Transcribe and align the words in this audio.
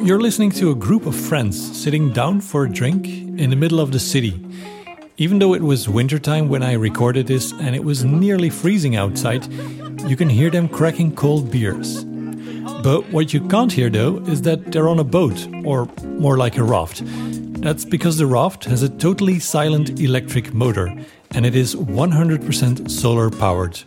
You're 0.00 0.20
listening 0.20 0.50
to 0.52 0.70
a 0.70 0.74
group 0.74 1.06
of 1.06 1.14
friends 1.14 1.76
sitting 1.76 2.12
down 2.12 2.40
for 2.40 2.64
a 2.64 2.70
drink 2.70 3.06
in 3.06 3.50
the 3.50 3.56
middle 3.56 3.80
of 3.80 3.92
the 3.92 3.98
city. 3.98 4.44
Even 5.16 5.38
though 5.38 5.54
it 5.54 5.62
was 5.62 5.88
wintertime 5.88 6.48
when 6.48 6.62
I 6.62 6.72
recorded 6.74 7.26
this 7.26 7.52
and 7.52 7.74
it 7.74 7.84
was 7.84 8.04
nearly 8.04 8.50
freezing 8.50 8.96
outside, 8.96 9.46
you 10.06 10.16
can 10.16 10.28
hear 10.28 10.50
them 10.50 10.68
cracking 10.68 11.14
cold 11.14 11.50
beers. 11.50 12.04
But 12.82 13.10
what 13.10 13.34
you 13.34 13.40
can't 13.48 13.72
hear 13.72 13.90
though 13.90 14.18
is 14.28 14.42
that 14.42 14.72
they're 14.72 14.88
on 14.88 15.00
a 15.00 15.04
boat, 15.04 15.46
or 15.64 15.88
more 16.04 16.38
like 16.38 16.56
a 16.56 16.62
raft. 16.62 17.02
That's 17.60 17.84
because 17.84 18.16
the 18.18 18.26
raft 18.26 18.64
has 18.66 18.82
a 18.82 18.88
totally 18.88 19.40
silent 19.40 19.98
electric 20.00 20.54
motor 20.54 20.94
and 21.32 21.46
it 21.46 21.54
is 21.54 21.74
100% 21.74 22.90
solar 22.90 23.30
powered. 23.30 23.80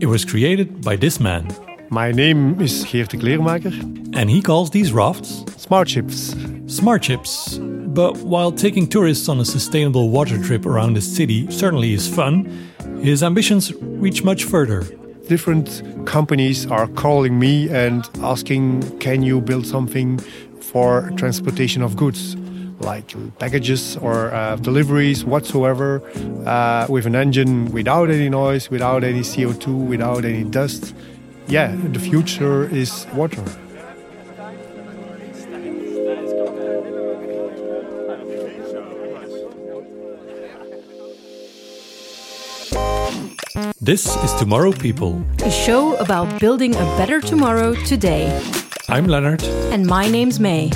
It 0.00 0.06
was 0.06 0.24
created 0.24 0.82
by 0.82 0.96
this 0.96 1.20
man. 1.20 1.48
My 1.90 2.12
name 2.12 2.60
is 2.60 2.84
Geert 2.84 3.10
Dekleermaeker. 3.10 4.16
And 4.16 4.28
he 4.28 4.42
calls 4.42 4.70
these 4.70 4.92
rafts 4.92 5.44
Smart 5.56 5.88
ships. 5.88 6.34
smart 6.66 7.04
ships. 7.04 7.58
But 7.58 8.18
while 8.18 8.52
taking 8.52 8.88
tourists 8.88 9.28
on 9.28 9.40
a 9.40 9.44
sustainable 9.44 10.10
water 10.10 10.42
trip 10.42 10.66
around 10.66 10.94
the 10.94 11.00
city 11.00 11.50
certainly 11.50 11.92
is 11.94 12.08
fun, 12.08 12.44
his 13.02 13.22
ambitions 13.22 13.72
reach 13.74 14.22
much 14.24 14.44
further. 14.44 14.84
Different 15.28 15.82
companies 16.06 16.66
are 16.70 16.86
calling 16.88 17.38
me 17.38 17.68
and 17.70 18.08
asking, 18.22 18.98
can 18.98 19.22
you 19.22 19.40
build 19.40 19.66
something 19.66 20.18
for 20.60 21.10
transportation 21.16 21.82
of 21.82 21.96
goods? 21.96 22.36
Like 22.80 23.14
packages 23.38 23.96
or 23.96 24.32
uh, 24.34 24.56
deliveries, 24.56 25.24
whatsoever, 25.24 26.02
uh, 26.46 26.86
with 26.88 27.06
an 27.06 27.14
engine 27.14 27.72
without 27.72 28.10
any 28.10 28.28
noise, 28.28 28.70
without 28.70 29.02
any 29.02 29.20
CO2, 29.20 29.86
without 29.86 30.24
any 30.24 30.44
dust. 30.44 30.94
Yeah, 31.48 31.74
the 31.92 31.98
future 31.98 32.68
is 32.68 33.06
water. 33.14 33.44
This 43.80 44.16
is 44.24 44.34
Tomorrow 44.34 44.72
People. 44.72 45.24
A 45.44 45.50
show 45.50 45.94
about 45.96 46.40
building 46.40 46.74
a 46.74 46.84
better 46.98 47.20
tomorrow 47.20 47.74
today. 47.84 48.26
I'm 48.88 49.06
Leonard. 49.06 49.44
And 49.72 49.86
my 49.86 50.08
name's 50.08 50.40
May. 50.40 50.70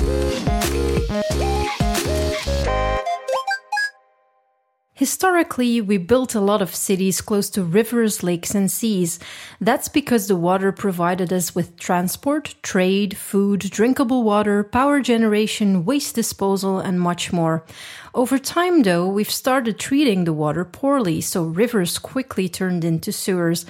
Historically, 5.01 5.81
we 5.81 5.97
built 5.97 6.35
a 6.35 6.39
lot 6.39 6.61
of 6.61 6.75
cities 6.75 7.21
close 7.21 7.49
to 7.49 7.63
rivers, 7.63 8.21
lakes, 8.21 8.53
and 8.53 8.69
seas. 8.69 9.17
That's 9.59 9.87
because 9.87 10.27
the 10.27 10.35
water 10.35 10.71
provided 10.71 11.33
us 11.33 11.55
with 11.55 11.75
transport, 11.79 12.53
trade, 12.61 13.17
food, 13.17 13.61
drinkable 13.61 14.21
water, 14.21 14.63
power 14.63 15.01
generation, 15.01 15.85
waste 15.85 16.13
disposal, 16.13 16.77
and 16.77 17.01
much 17.01 17.33
more. 17.33 17.65
Over 18.13 18.37
time, 18.37 18.83
though, 18.83 19.07
we've 19.07 19.31
started 19.31 19.79
treating 19.79 20.25
the 20.25 20.33
water 20.33 20.63
poorly, 20.63 21.19
so 21.19 21.45
rivers 21.45 21.97
quickly 21.97 22.47
turned 22.47 22.85
into 22.85 23.11
sewers. 23.11 23.65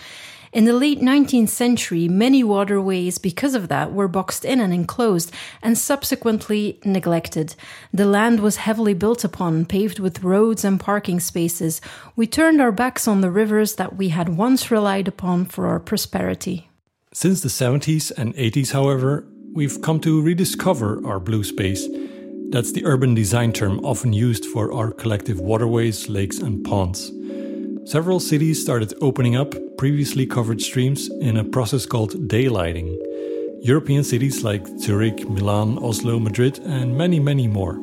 In 0.54 0.66
the 0.66 0.74
late 0.74 1.00
19th 1.00 1.48
century, 1.48 2.10
many 2.10 2.44
waterways, 2.44 3.18
because 3.18 3.56
of 3.56 3.70
that, 3.70 3.94
were 3.94 4.10
boxed 4.10 4.44
in 4.44 4.60
and 4.60 4.74
enclosed 4.74 5.32
and 5.62 5.78
subsequently 5.78 6.78
neglected. 6.84 7.56
The 7.94 8.06
land 8.06 8.42
was 8.42 8.58
heavily 8.58 8.94
built 8.94 9.24
upon, 9.24 9.64
paved 9.64 10.00
with 10.00 10.24
roads 10.24 10.66
and 10.66 10.78
parking 10.78 11.22
spaces. 11.22 11.80
We 12.18 12.28
turned 12.28 12.60
our 12.60 12.74
backs 12.74 13.08
on 13.08 13.22
the 13.22 13.32
rivers 13.32 13.76
that 13.76 13.96
we 13.96 14.10
had 14.10 14.36
once 14.36 14.70
relied 14.70 15.08
upon 15.08 15.46
for 15.46 15.68
our 15.68 15.80
prosperity. 15.80 16.70
Since 17.14 17.40
the 17.40 17.50
70s 17.50 18.12
and 18.18 18.36
80s, 18.36 18.74
however, 18.74 19.26
we've 19.54 19.82
come 19.82 20.02
to 20.02 20.22
rediscover 20.22 21.02
our 21.08 21.22
blue 21.22 21.46
space. 21.46 21.88
That's 22.50 22.74
the 22.74 22.86
urban 22.86 23.14
design 23.14 23.54
term 23.54 23.80
often 23.86 24.12
used 24.12 24.44
for 24.44 24.74
our 24.74 24.92
collective 24.92 25.40
waterways, 25.40 26.10
lakes, 26.10 26.40
and 26.40 26.62
ponds. 26.66 27.10
Several 27.92 28.22
cities 28.22 28.62
started 28.62 28.94
opening 29.02 29.36
up 29.36 29.54
previously 29.76 30.26
covered 30.26 30.62
streams 30.62 31.10
in 31.20 31.36
a 31.36 31.44
process 31.44 31.86
called 31.86 32.30
daylighting. 32.30 32.98
European 33.62 34.06
cities 34.06 34.46
like 34.46 34.66
Zurich, 34.80 35.30
Milan, 35.30 35.78
Oslo, 35.78 36.18
Madrid, 36.18 36.60
and 36.60 36.98
many, 36.98 37.20
many 37.20 37.50
more. 37.50 37.78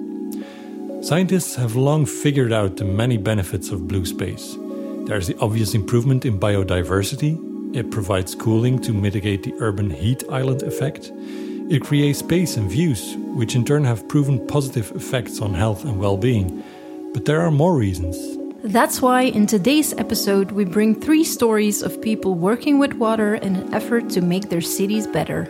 Scientists 1.03 1.57
have 1.57 1.77
long 1.77 2.07
figured 2.07 2.55
out 2.55 2.79
the 2.79 2.87
many 2.87 3.19
benefits 3.19 3.69
of 3.69 3.87
blue 3.87 4.07
space. 4.07 4.57
There's 5.05 5.27
the 5.27 5.37
obvious 5.41 5.75
improvement 5.75 6.25
in 6.25 6.41
biodiversity, 6.41 7.37
it 7.77 7.91
provides 7.91 8.35
cooling 8.35 8.79
to 8.79 8.95
mitigate 8.95 9.43
the 9.43 9.53
urban 9.59 9.91
heat 9.91 10.25
island 10.31 10.63
effect. 10.63 11.13
It 11.69 11.83
creates 11.83 12.21
space 12.21 12.57
and 12.57 12.71
views, 12.71 13.15
which 13.37 13.55
in 13.55 13.63
turn 13.63 13.85
have 13.85 14.09
proven 14.09 14.47
positive 14.47 14.91
effects 14.93 15.43
on 15.43 15.53
health 15.53 15.85
and 15.85 16.01
well 16.01 16.17
being. 16.17 16.65
But 17.13 17.27
there 17.27 17.43
are 17.43 17.51
more 17.51 17.77
reasons. 17.77 18.38
That's 18.65 19.01
why 19.01 19.23
in 19.23 19.47
today's 19.47 19.93
episode 19.95 20.51
we 20.51 20.65
bring 20.65 21.01
three 21.01 21.23
stories 21.23 21.81
of 21.81 22.03
people 22.03 22.35
working 22.35 22.81
with 22.81 22.95
water 22.95 23.37
in 23.37 23.55
an 23.55 23.73
effort 23.73 24.11
to 24.11 24.21
make 24.21 24.49
their 24.49 24.61
cities 24.61 25.07
better. 25.07 25.49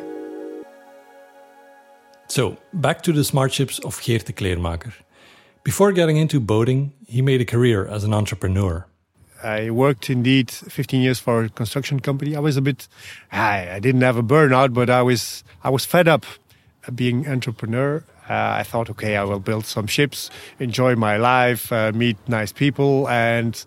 So, 2.29 2.59
back 2.75 3.01
to 3.05 3.13
the 3.13 3.25
smart 3.25 3.51
ships 3.55 3.79
of 3.79 3.99
Geert 4.03 4.27
Dekleermaeker. 4.27 4.93
Before 5.65 5.91
getting 5.93 6.19
into 6.19 6.39
boating, 6.39 6.93
he 7.07 7.23
made 7.23 7.41
a 7.41 7.47
career 7.47 7.87
as 7.87 8.05
an 8.05 8.13
entrepreneur. 8.13 8.87
I 9.43 9.71
worked 9.71 10.11
indeed 10.11 10.51
15 10.51 11.01
years 11.01 11.19
for 11.19 11.45
a 11.45 11.49
construction 11.49 12.01
company. 12.01 12.37
I 12.37 12.41
was 12.41 12.59
a 12.59 12.63
bit, 12.63 12.89
I, 13.33 13.71
I 13.71 13.79
didn't 13.79 14.03
have 14.03 14.19
a 14.19 14.23
burnout, 14.23 14.75
but 14.75 14.91
I 14.91 15.01
was, 15.01 15.45
I 15.65 15.71
was 15.71 15.87
fed 15.87 16.09
up 16.09 16.27
being 16.95 17.27
entrepreneur. 17.27 18.05
Uh, 18.29 18.61
I 18.61 18.63
thought, 18.63 18.91
okay, 18.91 19.17
I 19.17 19.25
will 19.25 19.41
build 19.41 19.67
some 19.67 19.87
ships, 19.87 20.31
enjoy 20.59 20.97
my 20.97 21.17
life, 21.17 21.73
uh, 21.73 21.93
meet 21.95 22.17
nice 22.29 22.53
people, 22.53 23.09
and 23.09 23.65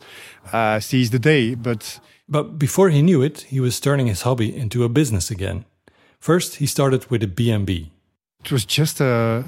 uh, 0.53 0.79
seize 0.79 1.09
the 1.09 1.19
day. 1.19 1.55
But 1.55 1.99
but 2.29 2.57
before 2.57 2.89
he 2.89 3.01
knew 3.01 3.21
it, 3.21 3.41
he 3.41 3.59
was 3.59 3.79
turning 3.79 4.07
his 4.07 4.21
hobby 4.21 4.55
into 4.55 4.83
a 4.83 4.89
business 4.89 5.29
again. 5.29 5.65
First, 6.19 6.55
he 6.55 6.65
started 6.65 7.09
with 7.09 7.23
a 7.23 7.27
B&B. 7.27 7.91
It 8.45 8.51
was 8.51 8.63
just 8.63 9.01
a 9.01 9.43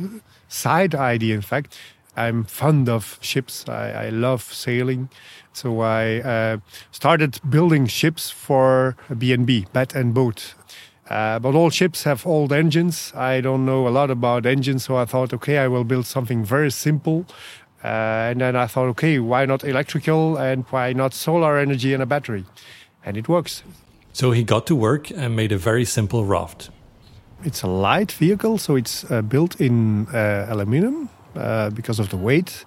side 0.50 0.94
idea, 0.94 1.34
in 1.35 1.41
fact. 1.41 1.78
I'm 2.18 2.44
fond 2.44 2.90
of 2.90 3.18
ships. 3.22 3.66
I, 3.69 4.07
I 4.07 4.09
love 4.09 4.41
sailing. 4.41 5.09
So 5.53 5.81
I 5.81 6.19
uh, 6.19 6.57
started 6.91 7.40
building 7.50 7.88
ships 7.88 8.30
for 8.30 8.97
a 9.09 9.16
B&B, 9.16 9.68
bed 9.72 9.95
and 9.95 10.13
boat. 10.13 10.56
Uh, 11.09 11.37
but 11.39 11.53
all 11.53 11.69
ships 11.69 12.03
have 12.03 12.25
old 12.25 12.53
engines. 12.53 13.11
I 13.13 13.41
don't 13.41 13.65
know 13.65 13.87
a 13.87 13.89
lot 13.89 14.09
about 14.09 14.45
engines, 14.45 14.85
so 14.85 14.95
I 14.95 15.05
thought, 15.05 15.33
okay, 15.33 15.57
I 15.57 15.67
will 15.67 15.83
build 15.83 16.05
something 16.05 16.45
very 16.45 16.71
simple. 16.71 17.25
Uh, 17.83 18.31
and 18.31 18.39
then 18.39 18.55
I 18.55 18.67
thought, 18.67 18.87
okay, 18.89 19.19
why 19.19 19.45
not 19.45 19.63
electrical 19.63 20.37
and 20.37 20.63
why 20.69 20.93
not 20.93 21.13
solar 21.13 21.57
energy 21.57 21.93
and 21.93 22.01
a 22.01 22.05
battery? 22.05 22.45
And 23.05 23.17
it 23.17 23.27
works. 23.27 23.63
So 24.13 24.31
he 24.31 24.43
got 24.43 24.65
to 24.67 24.75
work 24.75 25.11
and 25.11 25.35
made 25.35 25.51
a 25.51 25.57
very 25.57 25.83
simple 25.83 26.23
raft. 26.23 26.69
It's 27.43 27.61
a 27.61 27.67
light 27.67 28.13
vehicle, 28.13 28.57
so 28.57 28.77
it's 28.77 29.03
uh, 29.11 29.21
built 29.21 29.59
in 29.59 30.07
uh, 30.07 30.47
aluminum 30.49 31.09
uh, 31.35 31.71
because 31.71 31.99
of 31.99 32.09
the 32.09 32.15
weight. 32.15 32.63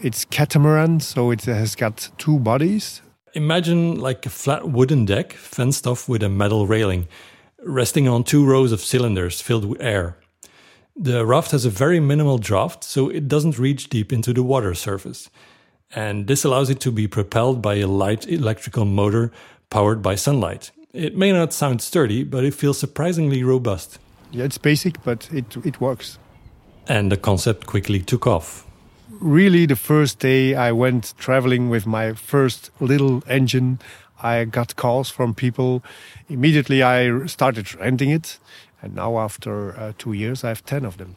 It's 0.00 0.24
catamaran, 0.24 0.98
so 1.00 1.30
it 1.30 1.44
has 1.44 1.76
got 1.76 2.10
two 2.18 2.40
bodies. 2.40 3.02
Imagine 3.34 4.00
like 4.00 4.26
a 4.26 4.30
flat 4.30 4.68
wooden 4.68 5.04
deck 5.04 5.32
fenced 5.34 5.86
off 5.86 6.08
with 6.08 6.24
a 6.24 6.28
metal 6.28 6.66
railing 6.66 7.06
resting 7.66 8.08
on 8.08 8.24
two 8.24 8.44
rows 8.46 8.72
of 8.72 8.80
cylinders 8.80 9.40
filled 9.40 9.64
with 9.64 9.80
air. 9.80 10.16
The 10.94 11.26
raft 11.26 11.50
has 11.50 11.64
a 11.64 11.70
very 11.70 12.00
minimal 12.00 12.38
draft, 12.38 12.82
so 12.82 13.10
it 13.10 13.28
doesn't 13.28 13.58
reach 13.58 13.90
deep 13.90 14.12
into 14.12 14.32
the 14.32 14.42
water 14.42 14.74
surface. 14.74 15.28
And 15.94 16.26
this 16.26 16.44
allows 16.44 16.70
it 16.70 16.80
to 16.80 16.90
be 16.90 17.06
propelled 17.06 17.60
by 17.60 17.76
a 17.76 17.86
light 17.86 18.26
electrical 18.26 18.84
motor 18.84 19.30
powered 19.68 20.00
by 20.00 20.14
sunlight. 20.14 20.70
It 20.92 21.16
may 21.16 21.32
not 21.32 21.52
sound 21.52 21.82
sturdy, 21.82 22.24
but 22.24 22.44
it 22.44 22.54
feels 22.54 22.78
surprisingly 22.78 23.42
robust. 23.42 23.98
Yeah, 24.32 24.44
it's 24.44 24.58
basic, 24.58 25.02
but 25.04 25.28
it, 25.32 25.56
it 25.64 25.80
works. 25.80 26.18
And 26.88 27.12
the 27.12 27.16
concept 27.16 27.66
quickly 27.66 28.00
took 28.00 28.26
off. 28.26 28.66
Really, 29.20 29.66
the 29.66 29.76
first 29.76 30.18
day 30.18 30.54
I 30.54 30.72
went 30.72 31.14
traveling 31.18 31.68
with 31.68 31.86
my 31.86 32.14
first 32.14 32.70
little 32.80 33.22
engine, 33.28 33.78
I 34.26 34.44
got 34.44 34.76
calls 34.76 35.10
from 35.10 35.34
people. 35.34 35.82
Immediately, 36.28 36.82
I 36.82 37.26
started 37.26 37.74
renting 37.74 38.10
it, 38.10 38.38
and 38.82 38.94
now 38.94 39.18
after 39.18 39.78
uh, 39.78 39.92
two 39.98 40.12
years, 40.12 40.44
I 40.44 40.48
have 40.48 40.64
ten 40.64 40.84
of 40.84 40.96
them. 40.96 41.14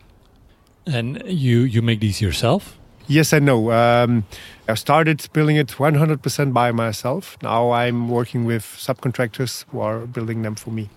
And 0.86 1.22
you 1.26 1.60
you 1.60 1.82
make 1.82 2.00
these 2.00 2.22
yourself? 2.22 2.80
Yes 3.08 3.34
and 3.34 3.46
no. 3.46 3.72
Um, 3.72 4.24
I 4.68 4.76
started 4.76 5.28
building 5.34 5.56
it 5.56 5.70
100% 5.70 6.54
by 6.54 6.72
myself. 6.72 7.38
Now 7.42 7.72
I'm 7.72 8.08
working 8.08 8.46
with 8.46 8.64
subcontractors 8.64 9.66
who 9.72 9.80
are 9.80 10.06
building 10.06 10.44
them 10.44 10.54
for 10.54 10.70
me. 10.70 10.90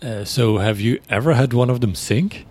Uh, 0.00 0.24
so, 0.24 0.58
have 0.58 0.78
you 0.80 1.00
ever 1.08 1.34
had 1.34 1.52
one 1.52 1.68
of 1.68 1.80
them 1.80 1.94
sink? 1.96 2.46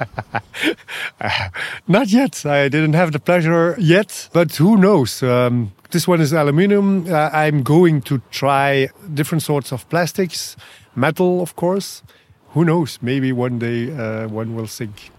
not 1.88 2.08
yet. 2.08 2.44
I 2.46 2.68
didn't 2.68 2.94
have 2.94 3.12
the 3.12 3.18
pleasure 3.18 3.76
yet, 3.78 4.28
but 4.32 4.56
who 4.56 4.76
knows? 4.76 5.22
Um, 5.22 5.72
this 5.90 6.06
one 6.06 6.20
is 6.20 6.32
aluminum. 6.32 7.06
Uh, 7.12 7.30
I'm 7.32 7.62
going 7.62 8.02
to 8.02 8.20
try 8.30 8.88
different 9.12 9.42
sorts 9.42 9.72
of 9.72 9.88
plastics, 9.88 10.56
metal, 10.94 11.40
of 11.42 11.56
course. 11.56 12.02
Who 12.50 12.64
knows? 12.64 12.98
Maybe 13.00 13.32
one 13.32 13.58
day 13.58 13.92
uh, 13.92 14.28
one 14.28 14.54
will 14.54 14.66
sink. 14.66 15.10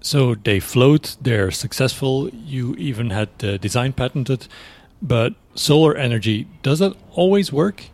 So 0.00 0.34
they 0.34 0.60
float, 0.60 1.16
they're 1.20 1.50
successful. 1.50 2.28
You 2.30 2.74
even 2.76 3.10
had 3.10 3.28
the 3.38 3.58
design 3.58 3.92
patented. 3.92 4.48
But 5.00 5.34
solar 5.54 5.94
energy, 5.94 6.46
does 6.62 6.78
that 6.78 6.94
always 7.12 7.52
work? 7.52 7.84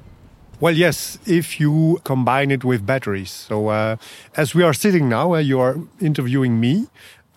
Well, 0.60 0.76
yes, 0.76 1.18
if 1.24 1.58
you 1.58 2.02
combine 2.04 2.50
it 2.50 2.64
with 2.64 2.84
batteries. 2.84 3.30
So, 3.30 3.68
uh, 3.68 3.96
as 4.36 4.54
we 4.54 4.62
are 4.62 4.74
sitting 4.74 5.08
now, 5.08 5.32
uh, 5.34 5.38
you 5.38 5.58
are 5.58 5.78
interviewing 6.02 6.60
me. 6.60 6.88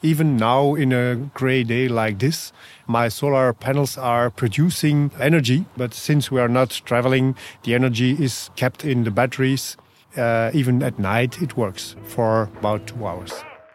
Even 0.01 0.35
now, 0.35 0.75
in 0.75 0.91
a 0.91 1.15
gray 1.33 1.63
day 1.63 1.87
like 1.87 2.19
this, 2.19 2.51
my 2.85 3.07
solar 3.07 3.53
panels 3.53 3.97
are 3.97 4.29
producing 4.29 5.11
energy. 5.21 5.63
But 5.77 5.93
since 5.93 6.31
we 6.31 6.41
are 6.41 6.49
not 6.49 6.81
traveling, 6.83 7.37
the 7.63 7.73
energy 7.73 8.11
is 8.21 8.49
kept 8.57 8.83
in 8.83 9.05
the 9.05 9.11
batteries. 9.11 9.77
Uh, 10.17 10.51
even 10.53 10.83
at 10.83 10.99
night, 10.99 11.41
it 11.41 11.55
works 11.55 11.95
for 12.03 12.49
about 12.59 12.87
two 12.87 13.07
hours. 13.07 13.31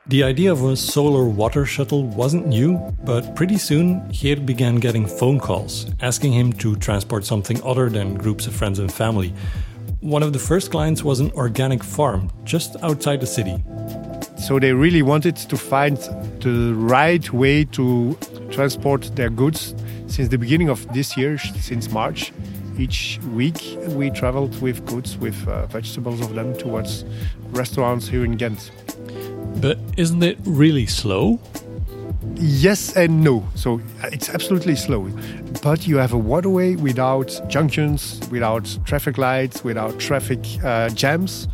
The 0.09 0.23
idea 0.23 0.51
of 0.51 0.65
a 0.65 0.75
solar 0.75 1.27
water 1.27 1.67
shuttle 1.67 2.05
wasn't 2.05 2.47
new, 2.47 2.79
but 3.05 3.37
pretty 3.37 3.59
soon 3.59 4.09
Geert 4.11 4.47
began 4.47 4.77
getting 4.77 5.07
phone 5.07 5.39
calls 5.39 5.85
asking 6.01 6.33
him 6.33 6.51
to 6.55 6.77
transport 6.77 7.27
something 7.27 7.63
other 7.63 7.91
than 7.91 8.15
groups 8.15 8.47
of 8.47 8.55
friends 8.55 8.79
and 8.79 8.91
family. 8.91 9.35
One 10.01 10.23
of 10.23 10.33
the 10.33 10.39
first 10.39 10.71
clients 10.71 11.05
was 11.05 11.21
an 11.21 11.31
organic 11.33 11.85
farm 11.85 12.31
just 12.45 12.75
outside 12.83 13.21
the 13.21 13.27
city. 13.27 13.63
So 14.39 14.59
they 14.59 14.73
really 14.73 15.03
wanted 15.03 15.37
to 15.37 15.59
find 15.59 15.99
the 16.41 16.73
right 16.75 17.31
way 17.31 17.65
to 17.67 18.17
transport 18.51 19.15
their 19.15 19.29
goods 19.29 19.75
since 20.07 20.31
the 20.31 20.39
beginning 20.39 20.71
of 20.71 20.91
this 20.95 21.19
year, 21.19 21.37
since 21.37 21.91
March. 21.91 22.33
Each 22.79 23.21
week 23.35 23.61
we 23.89 24.09
traveled 24.09 24.59
with 24.63 24.87
goods, 24.87 25.19
with 25.19 25.37
uh, 25.47 25.67
vegetables 25.67 26.23
of 26.23 26.35
them 26.35 26.57
towards 26.57 27.05
restaurants 27.51 28.09
here 28.09 28.25
in 28.25 28.39
Ghent. 28.39 28.71
But 29.61 29.79
isn't 29.97 30.23
it 30.23 30.39
really 30.45 30.87
slow? 30.87 31.41
Yes 32.35 32.97
and 32.97 33.25
no. 33.25 33.49
So 33.55 33.81
uh, 34.03 34.11
it's 34.13 34.29
absolutely 34.29 34.77
slow. 34.77 35.11
But 35.63 35.87
you 35.87 35.97
have 35.97 36.13
a 36.13 36.19
waterway 36.19 36.77
without 36.77 37.41
junctions, 37.49 38.21
without 38.31 38.79
traffic 38.85 39.19
lights, 39.19 39.65
without 39.65 39.99
traffic 39.99 40.41
uh, 40.63 40.91
jams. 40.91 41.49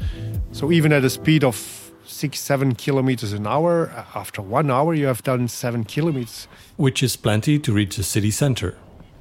So 0.52 0.70
even 0.70 0.92
at 0.92 1.04
a 1.04 1.10
speed 1.10 1.44
of 1.44 1.92
six, 2.04 2.40
seven 2.40 2.74
kilometers 2.74 3.32
an 3.32 3.46
hour, 3.46 3.90
uh, 3.90 4.04
after 4.14 4.42
one 4.42 4.70
hour, 4.70 4.94
you 4.94 5.06
have 5.06 5.22
done 5.22 5.48
seven 5.48 5.84
kilometers. 5.84 6.46
Which 6.76 7.02
is 7.02 7.16
plenty 7.16 7.58
to 7.58 7.72
reach 7.72 7.96
the 7.96 8.02
city 8.02 8.30
center. 8.30 8.76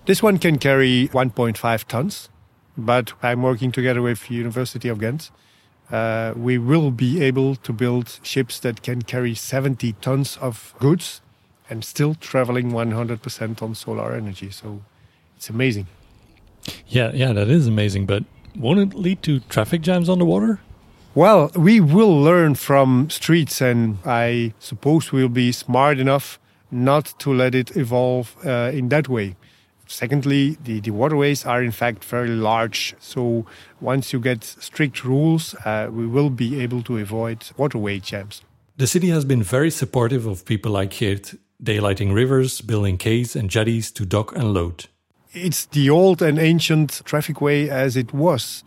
This 0.06 0.22
one 0.22 0.38
can 0.38 0.58
carry 0.60 1.08
1.5 1.14 1.86
tons, 1.86 2.28
but 2.78 3.14
I'm 3.24 3.42
working 3.42 3.72
together 3.72 4.02
with 4.02 4.30
University 4.30 4.90
of 4.90 5.00
Ghent 5.00 5.32
uh, 5.92 6.34
we 6.36 6.58
will 6.58 6.92
be 6.92 7.22
able 7.22 7.56
to 7.56 7.74
build 7.74 8.20
ships 8.24 8.60
that 8.60 8.82
can 8.82 9.02
carry 9.02 9.36
70 9.36 9.94
tons 10.02 10.38
of 10.38 10.74
goods 10.80 11.22
and 11.70 11.84
still 11.84 12.16
traveling 12.16 12.72
100% 12.72 13.62
on 13.62 13.76
solar 13.76 14.14
energy. 14.14 14.50
So 14.52 14.82
it's 15.38 15.50
amazing. 15.50 15.88
Yeah, 16.88 17.12
yeah, 17.14 17.34
that 17.34 17.50
is 17.50 17.68
amazing. 17.68 18.06
But 18.06 18.24
won't 18.56 18.80
it 18.80 18.98
lead 18.98 19.24
to 19.24 19.40
traffic 19.42 19.82
jams 19.82 20.10
on 20.10 20.20
the 20.20 20.26
water? 20.26 20.60
Well, 21.16 21.52
we 21.56 21.80
will 21.80 22.20
learn 22.20 22.56
from 22.56 23.10
streets, 23.10 23.62
and 23.62 24.00
I 24.04 24.54
suppose 24.58 25.12
we'll 25.12 25.30
be 25.30 25.52
smart 25.52 26.00
enough 26.00 26.40
not 26.72 27.14
to 27.20 27.32
let 27.32 27.54
it 27.54 27.78
evolve 27.78 28.36
uh, 28.44 28.72
in 28.74 28.90
that 28.90 29.08
way. 29.08 29.36
Secondly, 29.88 30.58
the, 30.64 30.80
the 30.80 30.92
waterways 30.92 31.46
are 31.46 31.62
in 31.62 31.72
fact 31.72 32.04
very 32.06 32.30
large. 32.30 32.96
So 33.00 33.46
once 33.82 34.14
you 34.14 34.20
get 34.20 34.44
strict 34.44 35.04
rules, 35.04 35.56
uh, 35.66 35.90
we 35.92 36.08
will 36.08 36.30
be 36.30 36.62
able 36.62 36.82
to 36.84 36.98
avoid 36.98 37.44
waterway 37.58 38.00
jams. 38.00 38.42
The 38.78 38.88
city 38.88 39.10
has 39.10 39.26
been 39.26 39.44
very 39.44 39.70
supportive 39.70 40.26
of 40.26 40.46
people 40.46 40.72
like 40.72 40.92
Geert, 40.92 41.36
daylighting 41.62 42.14
rivers, 42.14 42.62
building 42.62 42.98
quays 42.98 43.36
and 43.36 43.50
jetties 43.50 43.92
to 43.92 44.06
dock 44.06 44.36
and 44.36 44.54
load. 44.54 44.86
It's 45.34 45.66
the 45.66 45.90
old 45.90 46.22
and 46.22 46.40
ancient 46.40 47.02
traffic 47.06 47.42
way 47.42 47.70
as 47.70 47.96
it 47.96 48.14
was 48.14 48.64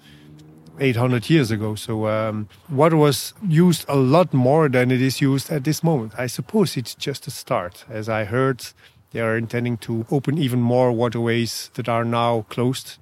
800 0.78 1.30
years 1.30 1.50
ago. 1.50 1.74
So 1.74 2.06
um, 2.06 2.48
water 2.68 2.96
was 2.96 3.34
used 3.46 3.84
a 3.88 3.96
lot 3.96 4.32
more 4.34 4.68
than 4.68 4.90
it 4.90 5.00
is 5.00 5.20
used 5.20 5.50
at 5.50 5.64
this 5.64 5.82
moment. 5.82 6.12
I 6.18 6.26
suppose 6.26 6.76
it's 6.76 6.94
just 6.94 7.26
a 7.26 7.30
start. 7.30 7.84
As 7.88 8.08
I 8.08 8.24
heard, 8.24 8.64
they 9.12 9.20
are 9.20 9.36
intending 9.36 9.76
to 9.78 10.06
open 10.10 10.38
even 10.38 10.60
more 10.60 10.92
waterways 10.92 11.70
that 11.74 11.88
are 11.88 12.04
now 12.04 12.44
closed. 12.48 12.98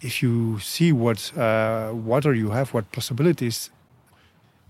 If 0.00 0.22
you 0.22 0.58
see 0.60 0.92
what 0.92 1.36
uh, 1.36 1.92
water 1.92 2.34
you 2.34 2.50
have, 2.50 2.72
what 2.72 2.90
possibilities, 2.92 3.70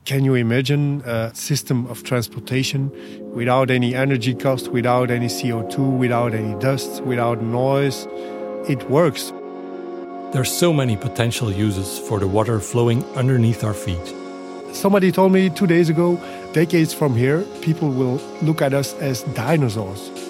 can 0.05 0.25
you 0.25 0.34
imagine 0.34 1.02
a 1.05 1.34
system 1.34 1.87
of 1.88 2.02
transportation 2.02 2.90
without 3.34 3.70
any 3.70 3.94
energy 3.94 4.34
cost, 4.34 4.69
without 4.69 5.10
any 5.10 5.26
CO2, 5.26 5.99
without 5.99 6.32
any 6.32 6.58
dust, 6.60 7.02
without 7.02 7.43
noise? 7.43 8.06
It 8.69 8.88
works. 8.88 9.32
There's 10.32 10.50
so 10.50 10.72
many 10.72 10.96
potential 10.96 11.52
uses 11.52 11.99
for 11.99 12.19
the 12.19 12.26
water 12.26 12.58
flowing 12.58 13.05
underneath 13.16 13.64
our 13.64 13.75
feet. 13.75 14.14
Somebody 14.72 15.12
told 15.12 15.32
me 15.32 15.50
two 15.50 15.66
days 15.66 15.88
ago, 15.88 16.16
decades 16.52 16.94
from 16.94 17.14
here, 17.14 17.43
people 17.60 17.90
will 17.90 18.16
look 18.40 18.62
at 18.62 18.75
us 18.75 18.94
as 18.94 19.22
dinosaurs. 19.34 20.27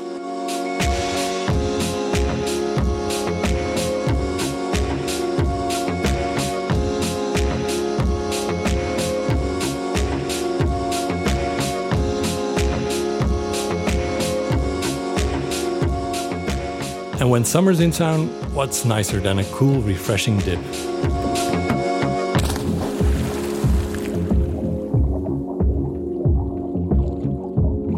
And 17.28 17.32
when 17.34 17.44
summer's 17.44 17.80
in 17.80 17.90
town, 17.90 18.28
what's 18.54 18.86
nicer 18.86 19.20
than 19.20 19.38
a 19.38 19.44
cool, 19.52 19.82
refreshing 19.82 20.38
dip? 20.38 20.58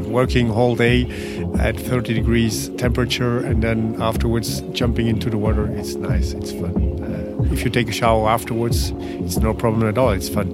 Working 0.09 0.50
all 0.50 0.75
day 0.75 1.05
at 1.61 1.79
30 1.79 2.12
degrees 2.12 2.71
temperature 2.71 3.38
and 3.38 3.62
then 3.62 4.03
afterwards 4.03 4.62
jumping 4.73 5.06
into 5.06 5.31
the 5.31 5.38
water, 5.38 5.69
it's 5.77 5.94
nice, 5.94 6.32
it's 6.32 6.50
fun. 6.50 7.00
Uh, 7.00 7.53
if 7.53 7.63
you 7.63 7.70
take 7.70 7.89
a 7.89 7.93
shower 7.93 8.29
afterwards, 8.29 8.93
it's 8.99 9.37
no 9.37 9.55
problem 9.55 9.89
at 9.89 9.96
all, 9.96 10.10
it's 10.10 10.29
fun. 10.29 10.49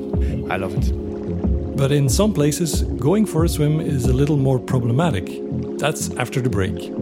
I 0.53 0.59
love 0.59 0.75
it. 0.75 1.77
But 1.79 1.93
in 1.93 2.11
some 2.11 2.35
places, 2.35 2.83
going 2.83 3.25
for 3.25 3.43
a 3.43 3.49
swim 3.49 3.81
is 3.81 4.05
a 4.05 4.13
little 4.13 4.37
more 4.37 4.59
problematic. 4.59 5.31
That's 5.79 6.11
after 6.17 6.43
the 6.43 6.51
break. 6.51 6.93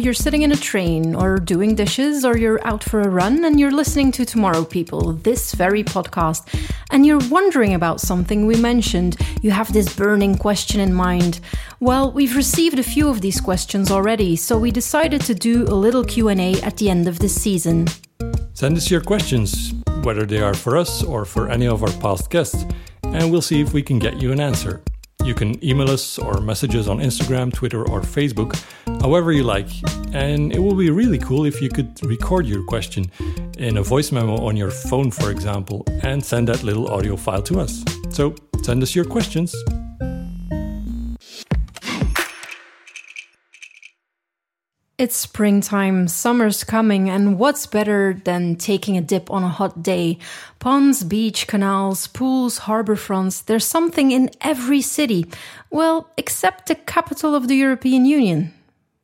You're 0.00 0.14
sitting 0.14 0.42
in 0.42 0.52
a 0.52 0.56
train 0.56 1.14
or 1.14 1.38
doing 1.38 1.74
dishes 1.74 2.24
or 2.24 2.36
you're 2.36 2.66
out 2.66 2.82
for 2.82 3.00
a 3.00 3.08
run 3.08 3.44
and 3.44 3.60
you're 3.60 3.70
listening 3.70 4.10
to 4.12 4.24
Tomorrow 4.24 4.64
People, 4.64 5.12
this 5.12 5.52
very 5.52 5.84
podcast, 5.84 6.46
and 6.90 7.04
you're 7.04 7.28
wondering 7.28 7.74
about 7.74 8.00
something 8.00 8.46
we 8.46 8.56
mentioned. 8.56 9.16
You 9.42 9.50
have 9.50 9.72
this 9.72 9.94
burning 9.94 10.36
question 10.38 10.80
in 10.80 10.94
mind. 10.94 11.40
Well, 11.80 12.10
we've 12.12 12.34
received 12.34 12.78
a 12.78 12.82
few 12.82 13.08
of 13.08 13.20
these 13.20 13.40
questions 13.40 13.90
already, 13.90 14.36
so 14.36 14.58
we 14.58 14.70
decided 14.70 15.20
to 15.22 15.34
do 15.34 15.64
a 15.64 15.76
little 15.76 16.04
Q&A 16.04 16.60
at 16.62 16.78
the 16.78 16.88
end 16.88 17.06
of 17.06 17.18
this 17.18 17.40
season. 17.40 17.86
Send 18.54 18.76
us 18.76 18.90
your 18.90 19.02
questions, 19.02 19.74
whether 20.02 20.24
they 20.24 20.40
are 20.40 20.54
for 20.54 20.76
us 20.76 21.02
or 21.02 21.24
for 21.24 21.50
any 21.50 21.66
of 21.66 21.82
our 21.82 21.92
past 22.00 22.30
guests, 22.30 22.64
and 23.04 23.30
we'll 23.30 23.42
see 23.42 23.60
if 23.60 23.72
we 23.74 23.82
can 23.82 23.98
get 23.98 24.20
you 24.20 24.32
an 24.32 24.40
answer. 24.40 24.82
You 25.24 25.34
can 25.34 25.62
email 25.64 25.90
us 25.90 26.18
or 26.18 26.40
message 26.40 26.74
us 26.74 26.88
on 26.88 26.98
Instagram, 26.98 27.52
Twitter, 27.52 27.88
or 27.88 28.00
Facebook, 28.00 28.58
however 29.00 29.32
you 29.32 29.44
like. 29.44 29.68
And 30.12 30.52
it 30.52 30.58
will 30.58 30.74
be 30.74 30.90
really 30.90 31.18
cool 31.18 31.44
if 31.44 31.60
you 31.60 31.68
could 31.68 32.02
record 32.04 32.46
your 32.46 32.64
question 32.64 33.10
in 33.58 33.76
a 33.76 33.82
voice 33.82 34.12
memo 34.12 34.36
on 34.36 34.56
your 34.56 34.70
phone, 34.70 35.10
for 35.10 35.30
example, 35.30 35.84
and 36.02 36.24
send 36.24 36.48
that 36.48 36.62
little 36.62 36.88
audio 36.88 37.16
file 37.16 37.42
to 37.42 37.60
us. 37.60 37.84
So 38.10 38.34
send 38.62 38.82
us 38.82 38.94
your 38.94 39.04
questions. 39.04 39.54
It's 45.00 45.16
springtime, 45.16 46.08
summer's 46.08 46.62
coming, 46.62 47.08
and 47.08 47.38
what's 47.38 47.66
better 47.66 48.20
than 48.22 48.56
taking 48.56 48.98
a 48.98 49.00
dip 49.00 49.30
on 49.30 49.42
a 49.42 49.48
hot 49.48 49.82
day? 49.82 50.18
Ponds, 50.58 51.04
beach, 51.04 51.46
canals, 51.46 52.06
pools, 52.08 52.58
harbor 52.58 52.96
fronts, 52.96 53.40
there's 53.40 53.64
something 53.64 54.10
in 54.10 54.28
every 54.42 54.82
city. 54.82 55.24
Well, 55.70 56.10
except 56.18 56.68
the 56.68 56.74
capital 56.74 57.34
of 57.34 57.48
the 57.48 57.54
European 57.54 58.04
Union. 58.04 58.52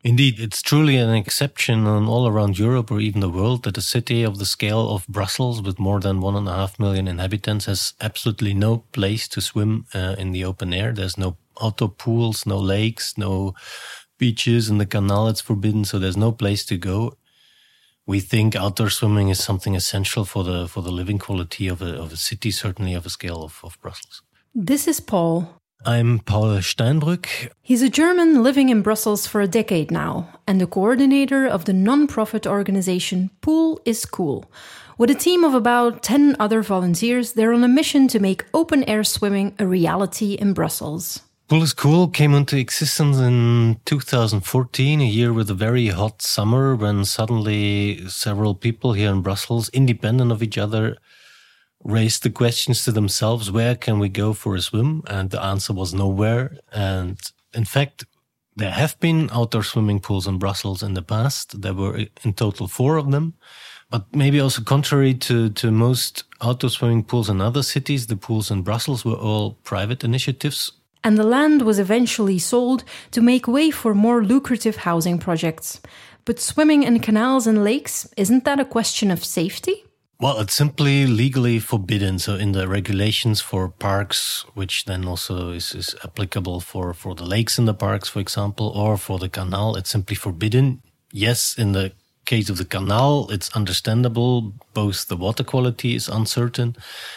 Indeed, 0.05 0.39
it's 0.39 0.61
truly 0.61 0.99
an 0.99 1.15
exception 1.15 1.87
on 1.87 2.07
all 2.07 2.29
around 2.29 2.59
Europe 2.59 2.91
or 2.91 3.01
even 3.01 3.23
the 3.23 3.31
world 3.31 3.63
that 3.63 3.79
a 3.79 3.81
city 3.81 4.23
of 4.23 4.37
the 4.37 4.45
scale 4.45 4.91
of 4.91 5.09
Brussels 5.09 5.63
with 5.63 5.79
more 5.79 6.01
than 6.01 6.21
one 6.21 6.37
and 6.37 6.47
a 6.47 6.53
half 6.53 6.79
million 6.79 7.09
inhabitants 7.09 7.65
has 7.65 7.95
absolutely 8.03 8.53
no 8.53 8.85
place 8.93 9.27
to 9.29 9.41
swim 9.41 9.87
uh, 9.95 10.15
in 10.19 10.33
the 10.33 10.45
open 10.45 10.75
air. 10.75 10.93
There's 10.93 11.17
no 11.17 11.39
outdoor 11.63 11.89
pools, 11.89 12.45
no 12.45 12.59
lakes, 12.59 13.17
no 13.17 13.55
beaches 14.19 14.69
and 14.69 14.81
the 14.81 14.87
canal 14.87 15.29
it's 15.29 15.41
forbidden 15.41 15.85
so 15.85 15.99
there's 15.99 16.17
no 16.17 16.33
place 16.33 16.65
to 16.67 16.77
go. 16.77 17.17
We 18.07 18.21
think 18.21 18.55
outdoor 18.55 18.91
swimming 18.91 19.31
is 19.31 19.43
something 19.43 19.75
essential 19.75 20.25
for 20.25 20.45
the 20.45 20.69
for 20.69 20.83
the 20.83 20.93
living 20.93 21.19
quality 21.19 21.67
of 21.69 21.83
a, 21.83 22.01
of 22.01 22.13
a 22.13 22.17
city 22.17 22.51
certainly 22.51 22.95
of 22.95 23.05
a 23.07 23.11
scale 23.11 23.43
of, 23.43 23.61
of 23.63 23.81
brussels. 23.81 24.23
This 24.55 24.87
is 24.87 25.01
paul. 25.01 25.61
I'm 25.85 26.21
paul 26.21 26.59
steinbrück. 26.59 27.51
He's 27.63 27.83
a 27.83 27.91
german 27.91 28.43
living 28.43 28.69
in 28.69 28.83
brussels 28.83 29.27
for 29.27 29.41
a 29.41 29.49
decade 29.49 29.91
now 29.91 30.29
and 30.47 30.61
the 30.61 30.67
coordinator 30.67 31.47
of 31.47 31.65
the 31.65 31.73
non-profit 31.73 32.47
organization 32.47 33.31
pool 33.41 33.81
is 33.85 34.07
cool. 34.07 34.51
With 34.99 35.11
a 35.11 35.15
team 35.15 35.45
of 35.45 35.55
about 35.55 36.03
10 36.03 36.37
other 36.39 36.63
volunteers 36.63 37.33
they're 37.33 37.53
on 37.53 37.65
a 37.65 37.69
mission 37.69 38.09
to 38.09 38.21
make 38.21 38.47
open 38.55 38.85
air 38.85 39.05
swimming 39.05 39.55
a 39.59 39.67
reality 39.67 40.35
in 40.35 40.55
brussels 40.55 41.21
Pool 41.49 41.63
is 41.63 41.73
Cool 41.73 42.09
came 42.09 42.35
into 42.35 42.59
existence 42.59 43.19
in 43.19 43.79
2014, 43.85 45.01
a 45.01 45.05
year 45.05 45.33
with 45.33 45.49
a 45.49 45.55
very 45.55 45.87
hot 45.87 46.21
summer 46.21 46.75
when 46.75 47.05
suddenly 47.05 48.05
several 48.09 48.57
people 48.57 48.95
here 48.95 49.13
in 49.13 49.23
Brussels, 49.23 49.69
independent 49.69 50.33
of 50.33 50.43
each 50.43 50.59
other, 50.59 50.97
raised 51.85 52.25
the 52.25 52.31
questions 52.31 52.83
to 52.83 52.91
themselves, 52.91 53.53
where 53.53 53.77
can 53.77 54.01
we 54.01 54.09
go 54.09 54.33
for 54.33 54.57
a 54.57 54.61
swim? 54.61 55.05
And 55.07 55.31
the 55.31 55.41
answer 55.41 55.73
was 55.73 55.95
nowhere. 55.95 56.59
And 56.73 57.17
in 57.55 57.65
fact, 57.65 58.07
there 58.57 58.73
have 58.73 58.99
been 58.99 59.31
outdoor 59.31 59.63
swimming 59.63 60.01
pools 60.01 60.27
in 60.27 60.39
Brussels 60.39 60.83
in 60.83 60.95
the 60.95 61.03
past. 61.03 61.63
There 61.63 61.75
were 61.75 62.07
in 62.25 62.33
total 62.33 62.67
four 62.67 62.97
of 62.97 63.13
them. 63.13 63.35
But 63.89 64.13
maybe 64.13 64.41
also 64.41 64.63
contrary 64.63 65.15
to, 65.15 65.51
to 65.51 65.71
most 65.71 66.25
outdoor 66.43 66.71
swimming 66.71 67.05
pools 67.05 67.31
in 67.31 67.41
other 67.41 67.63
cities, 67.63 68.09
the 68.09 68.17
pools 68.17 68.51
in 68.51 68.63
Brussels 68.63 69.05
were 69.05 69.15
all 69.15 69.53
private 69.63 70.03
initiatives 70.03 70.73
and 71.07 71.17
the 71.17 71.23
land 71.23 71.63
was 71.63 71.79
eventually 71.79 72.37
sold 72.37 72.83
to 73.13 73.21
make 73.21 73.47
way 73.47 73.71
for 73.71 73.95
more 73.95 74.25
lucrative 74.25 74.79
housing 74.79 75.21
projects. 75.21 75.81
But 76.25 76.41
swimming 76.41 76.83
in 76.83 76.99
canals 76.99 77.47
and 77.47 77.63
lakes, 77.63 78.09
isn't 78.17 78.45
that 78.45 78.59
a 78.59 78.65
question 78.65 79.13
of 79.13 79.25
safety? 79.25 79.85
Well, 80.19 80.41
it's 80.41 80.55
simply 80.55 81.07
legally 81.07 81.61
forbidden. 81.61 82.19
So 82.19 82.35
in 82.35 82.51
the 82.51 82.67
regulations 82.67 83.41
for 83.41 83.69
parks, 83.69 84.45
which 84.55 84.87
then 84.87 85.05
also 85.07 85.53
is, 85.53 85.77
is 85.77 85.95
applicable 86.03 86.59
for, 86.59 86.93
for 86.93 87.15
the 87.15 87.25
lakes 87.25 87.57
in 87.57 87.67
the 87.67 87.75
parks, 87.75 88.09
for 88.09 88.19
example, 88.19 88.67
or 88.75 88.97
for 88.97 89.21
the 89.21 89.29
canal, 89.29 89.77
it's 89.77 89.91
simply 89.91 90.17
forbidden. 90.17 90.83
Yes, 91.13 91.55
in 91.57 91.71
the 91.71 91.93
case 92.27 92.51
of 92.51 92.59
the 92.59 92.65
canal, 92.65 93.29
it's 93.31 93.57
understandable. 93.57 94.53
Both 94.75 95.09
the 95.09 95.17
water 95.17 95.45
quality 95.45 95.95
is 95.95 96.09
uncertain, 96.09 96.77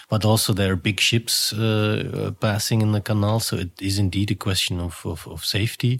but 0.10 0.24
also 0.24 0.54
there 0.54 0.72
are 0.72 0.78
big 0.78 1.00
ships 1.00 1.52
uh, 1.52 2.32
passing 2.40 2.82
in 2.82 2.94
the 2.94 3.02
canal, 3.02 3.40
so 3.40 3.58
it 3.58 3.72
is 3.82 4.00
indeed 4.00 4.32
a 4.32 4.36
question 4.36 4.80
of, 4.80 5.06
of, 5.06 5.28
of 5.28 5.44
safety. 5.44 6.00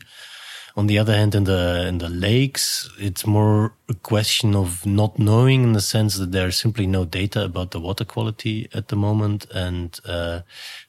On 0.76 0.88
the 0.88 1.00
other 1.00 1.16
hand, 1.16 1.36
in 1.36 1.44
the 1.44 1.86
in 1.88 1.98
the 1.98 2.10
lakes, 2.10 2.90
it's 3.00 3.26
more 3.26 3.74
a 3.90 3.94
question 3.94 4.56
of 4.56 4.86
not 4.86 5.18
knowing, 5.18 5.64
in 5.64 5.74
the 5.74 5.82
sense 5.82 6.18
that 6.18 6.32
there's 6.32 6.58
simply 6.58 6.88
no 6.88 7.06
data 7.06 7.44
about 7.44 7.72
the 7.72 7.80
water 7.80 8.06
quality 8.06 8.70
at 8.74 8.88
the 8.88 8.96
moment, 8.96 9.48
and 9.54 10.00
uh, 10.06 10.42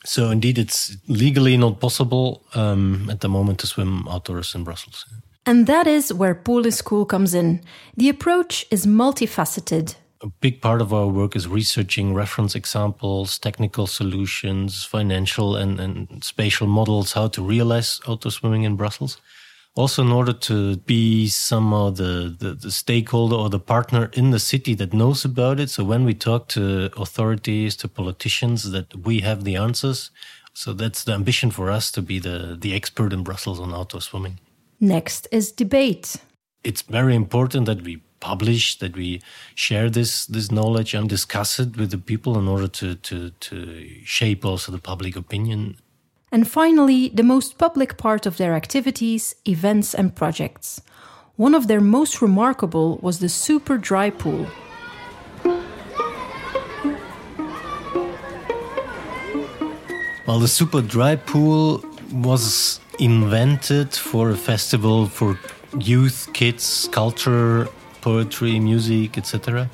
so 0.04 0.30
indeed, 0.30 0.58
it's 0.58 0.96
legally 1.08 1.56
not 1.56 1.80
possible 1.80 2.42
um, 2.54 3.08
at 3.10 3.20
the 3.20 3.28
moment 3.28 3.58
to 3.58 3.66
swim 3.66 4.06
outdoors 4.08 4.54
in 4.54 4.64
Brussels. 4.64 5.06
And 5.46 5.66
that 5.66 5.86
is 5.86 6.12
where 6.12 6.34
Pool 6.34 6.66
is 6.66 6.82
Cool 6.82 7.06
comes 7.06 7.34
in. 7.34 7.62
The 7.96 8.08
approach 8.08 8.66
is 8.70 8.86
multifaceted. 8.86 9.94
A 10.22 10.26
big 10.26 10.60
part 10.60 10.82
of 10.82 10.92
our 10.92 11.06
work 11.06 11.34
is 11.34 11.48
researching 11.48 12.12
reference 12.12 12.54
examples, 12.54 13.38
technical 13.38 13.86
solutions, 13.86 14.84
financial 14.84 15.56
and, 15.56 15.80
and 15.80 16.22
spatial 16.22 16.66
models, 16.66 17.14
how 17.14 17.28
to 17.28 17.42
realize 17.42 18.00
outdoor 18.06 18.30
swimming 18.30 18.64
in 18.64 18.76
Brussels. 18.76 19.16
Also, 19.76 20.02
in 20.02 20.12
order 20.12 20.34
to 20.34 20.76
be 20.78 21.28
somehow 21.28 21.88
the, 21.88 22.36
the, 22.38 22.54
the, 22.54 22.70
stakeholder 22.70 23.36
or 23.36 23.48
the 23.48 23.60
partner 23.60 24.10
in 24.12 24.30
the 24.30 24.40
city 24.40 24.74
that 24.74 24.92
knows 24.92 25.24
about 25.24 25.58
it. 25.58 25.70
So 25.70 25.84
when 25.84 26.04
we 26.04 26.12
talk 26.12 26.48
to 26.48 26.90
authorities, 26.98 27.76
to 27.76 27.88
politicians, 27.88 28.72
that 28.72 28.94
we 29.06 29.20
have 29.20 29.44
the 29.44 29.56
answers. 29.56 30.10
So 30.52 30.74
that's 30.74 31.04
the 31.04 31.12
ambition 31.12 31.50
for 31.50 31.70
us 31.70 31.90
to 31.92 32.02
be 32.02 32.18
the, 32.18 32.58
the 32.60 32.74
expert 32.74 33.12
in 33.12 33.22
Brussels 33.22 33.60
on 33.60 33.72
outdoor 33.72 34.02
swimming. 34.02 34.38
Next 34.80 35.28
is 35.30 35.52
debate. 35.52 36.16
It's 36.64 36.80
very 36.82 37.14
important 37.14 37.66
that 37.66 37.82
we 37.82 38.02
publish, 38.20 38.78
that 38.78 38.96
we 38.96 39.20
share 39.54 39.90
this 39.90 40.26
this 40.26 40.50
knowledge 40.50 40.94
and 40.94 41.08
discuss 41.08 41.58
it 41.58 41.76
with 41.76 41.90
the 41.90 41.98
people 41.98 42.38
in 42.38 42.48
order 42.48 42.68
to 42.68 42.94
to 42.94 43.30
to 43.30 43.56
shape 44.04 44.44
also 44.44 44.72
the 44.72 44.78
public 44.78 45.16
opinion. 45.16 45.76
And 46.32 46.48
finally, 46.48 47.10
the 47.14 47.22
most 47.22 47.58
public 47.58 47.96
part 47.96 48.26
of 48.26 48.36
their 48.36 48.54
activities, 48.54 49.34
events 49.44 49.94
and 49.94 50.14
projects. 50.14 50.80
One 51.36 51.56
of 51.56 51.66
their 51.66 51.80
most 51.80 52.22
remarkable 52.22 52.98
was 53.02 53.18
the 53.18 53.28
super 53.28 53.78
dry 53.78 54.10
pool. 54.10 54.46
Well, 60.26 60.38
the 60.38 60.48
super 60.48 60.80
dry 60.80 61.16
pool 61.16 61.82
was 62.12 62.80
invented 63.00 63.94
for 63.94 64.30
a 64.30 64.36
festival 64.36 65.06
for 65.06 65.38
youth, 65.78 66.28
kids, 66.34 66.88
culture, 66.92 67.66
poetry, 68.02 68.60
music, 68.60 69.16
etc. 69.16 69.68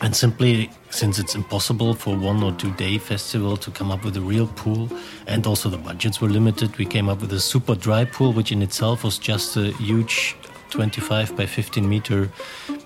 And 0.00 0.14
simply, 0.14 0.70
since 0.90 1.18
it's 1.18 1.34
impossible 1.34 1.94
for 1.94 2.16
one 2.16 2.42
or 2.42 2.52
two 2.52 2.72
day 2.74 2.98
festival 2.98 3.56
to 3.56 3.70
come 3.70 3.90
up 3.90 4.04
with 4.04 4.16
a 4.16 4.20
real 4.20 4.48
pool, 4.48 4.88
and 5.26 5.46
also 5.46 5.68
the 5.68 5.78
budgets 5.78 6.20
were 6.20 6.28
limited, 6.28 6.76
we 6.76 6.84
came 6.86 7.08
up 7.08 7.20
with 7.20 7.32
a 7.32 7.40
super 7.40 7.74
dry 7.74 8.04
pool, 8.04 8.32
which 8.32 8.52
in 8.52 8.62
itself 8.62 9.04
was 9.04 9.18
just 9.18 9.56
a 9.56 9.70
huge 9.72 10.36
25 10.70 11.36
by 11.36 11.46
15 11.46 11.88
meter 11.88 12.30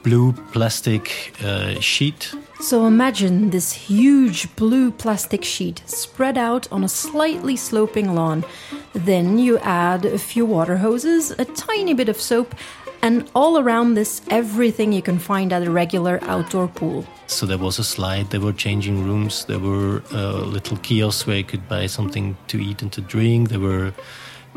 blue 0.02 0.32
plastic 0.52 1.34
uh, 1.42 1.80
sheet. 1.80 2.34
So 2.62 2.86
imagine 2.86 3.50
this 3.50 3.72
huge 3.72 4.54
blue 4.54 4.92
plastic 4.92 5.42
sheet 5.42 5.82
spread 5.84 6.38
out 6.38 6.70
on 6.70 6.84
a 6.84 6.88
slightly 6.88 7.56
sloping 7.56 8.14
lawn. 8.14 8.44
Then 8.92 9.36
you 9.36 9.58
add 9.58 10.04
a 10.04 10.16
few 10.16 10.46
water 10.46 10.76
hoses, 10.76 11.32
a 11.32 11.44
tiny 11.44 11.92
bit 11.92 12.08
of 12.08 12.20
soap, 12.20 12.54
and 13.02 13.28
all 13.34 13.58
around 13.58 13.94
this, 13.94 14.22
everything 14.30 14.92
you 14.92 15.02
can 15.02 15.18
find 15.18 15.52
at 15.52 15.66
a 15.66 15.70
regular 15.72 16.20
outdoor 16.22 16.68
pool. 16.68 17.04
So 17.26 17.46
there 17.46 17.58
was 17.58 17.80
a 17.80 17.84
slide, 17.84 18.30
there 18.30 18.40
were 18.40 18.52
changing 18.52 19.04
rooms, 19.04 19.44
there 19.46 19.58
were 19.58 20.04
uh, 20.12 20.44
little 20.44 20.76
kiosks 20.76 21.26
where 21.26 21.38
you 21.38 21.44
could 21.44 21.68
buy 21.68 21.88
something 21.88 22.36
to 22.46 22.60
eat 22.60 22.80
and 22.80 22.92
to 22.92 23.00
drink, 23.00 23.48
there 23.48 23.58
were 23.58 23.92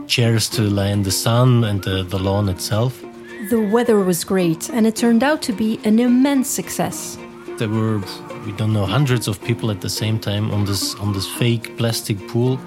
chairs 0.05 0.47
to 0.49 0.61
lie 0.61 0.89
in 0.89 1.01
the 1.01 1.11
sun 1.11 1.63
and 1.63 1.83
the, 1.83 2.03
the 2.03 2.19
lawn 2.19 2.49
itself. 2.49 3.03
The 3.49 3.61
weather 3.61 3.99
was 3.99 4.23
great, 4.23 4.69
and 4.69 4.85
it 4.85 4.95
turned 4.95 5.23
out 5.23 5.41
to 5.43 5.53
be 5.53 5.79
an 5.83 5.97
immense 5.99 6.49
success. 6.49 7.17
There 7.57 7.69
were, 7.69 7.99
we 8.45 8.51
don't 8.53 8.73
know, 8.73 8.85
hundreds 8.85 9.27
of 9.27 9.41
people 9.41 9.71
at 9.71 9.79
the 9.79 9.89
same 9.89 10.19
time 10.19 10.51
on 10.51 10.65
this 10.65 10.95
on 10.95 11.13
this 11.13 11.27
fake 11.27 11.77
plastic 11.77 12.17
pool 12.27 12.59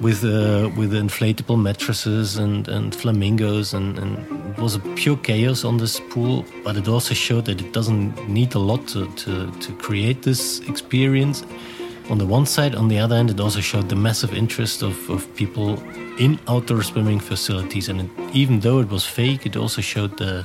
with 0.00 0.24
uh, 0.24 0.68
with 0.76 0.92
inflatable 0.92 1.60
mattresses 1.60 2.36
and, 2.36 2.68
and 2.68 2.94
flamingos, 2.94 3.74
and, 3.74 3.98
and 3.98 4.18
it 4.50 4.58
was 4.58 4.74
a 4.74 4.80
pure 4.96 5.16
chaos 5.16 5.64
on 5.64 5.76
this 5.76 6.00
pool. 6.10 6.44
But 6.64 6.76
it 6.76 6.88
also 6.88 7.14
showed 7.14 7.44
that 7.44 7.60
it 7.60 7.72
doesn't 7.72 8.28
need 8.28 8.54
a 8.54 8.58
lot 8.58 8.88
to, 8.88 9.06
to, 9.06 9.50
to 9.50 9.72
create 9.76 10.22
this 10.22 10.60
experience 10.68 11.44
on 12.08 12.18
the 12.18 12.26
one 12.26 12.46
side. 12.46 12.74
On 12.74 12.88
the 12.88 12.98
other 12.98 13.16
hand, 13.16 13.30
it 13.30 13.38
also 13.38 13.60
showed 13.60 13.88
the 13.88 13.96
massive 13.96 14.34
interest 14.34 14.82
of, 14.82 15.08
of 15.08 15.32
people 15.36 15.78
in 16.18 16.38
outdoor 16.48 16.82
swimming 16.82 17.20
facilities. 17.20 17.88
And 17.88 18.00
it, 18.00 18.10
even 18.34 18.60
though 18.60 18.80
it 18.80 18.90
was 18.90 19.04
fake, 19.06 19.46
it 19.46 19.56
also 19.56 19.80
showed 19.80 20.18
the 20.18 20.44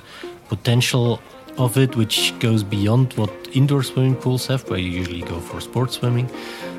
potential 0.49 1.19
of 1.57 1.77
it, 1.77 1.95
which 1.95 2.37
goes 2.39 2.63
beyond 2.63 3.13
what 3.13 3.31
indoor 3.53 3.83
swimming 3.83 4.15
pools 4.15 4.47
have, 4.47 4.69
where 4.69 4.79
you 4.79 4.89
usually 4.89 5.21
go 5.21 5.39
for 5.39 5.61
sports 5.61 5.95
swimming. 5.95 6.29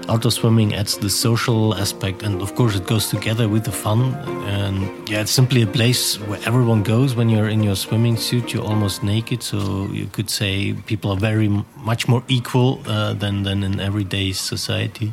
Outdoor 0.09 0.31
swimming 0.31 0.75
adds 0.75 0.97
the 0.99 1.11
social 1.11 1.75
aspect, 1.75 2.23
and 2.23 2.41
of 2.41 2.55
course, 2.55 2.77
it 2.77 2.87
goes 2.87 3.09
together 3.09 3.49
with 3.49 3.65
the 3.65 3.73
fun. 3.73 4.15
And 4.47 5.09
yeah, 5.09 5.23
it's 5.23 5.33
simply 5.33 5.63
a 5.63 5.67
place 5.67 6.17
where 6.29 6.39
everyone 6.47 6.83
goes 6.85 7.17
when 7.17 7.29
you're 7.29 7.49
in 7.49 7.63
your 7.63 7.75
swimming 7.75 8.17
suit. 8.17 8.53
You're 8.53 8.65
almost 8.65 9.03
naked, 9.03 9.43
so 9.43 9.89
you 9.93 10.07
could 10.07 10.31
say 10.31 10.75
people 10.87 11.11
are 11.11 11.17
very 11.19 11.49
much 11.79 12.07
more 12.07 12.23
equal 12.29 12.81
uh, 12.87 13.15
than 13.15 13.43
than 13.43 13.65
in 13.65 13.81
everyday 13.81 14.33
society. 14.33 15.13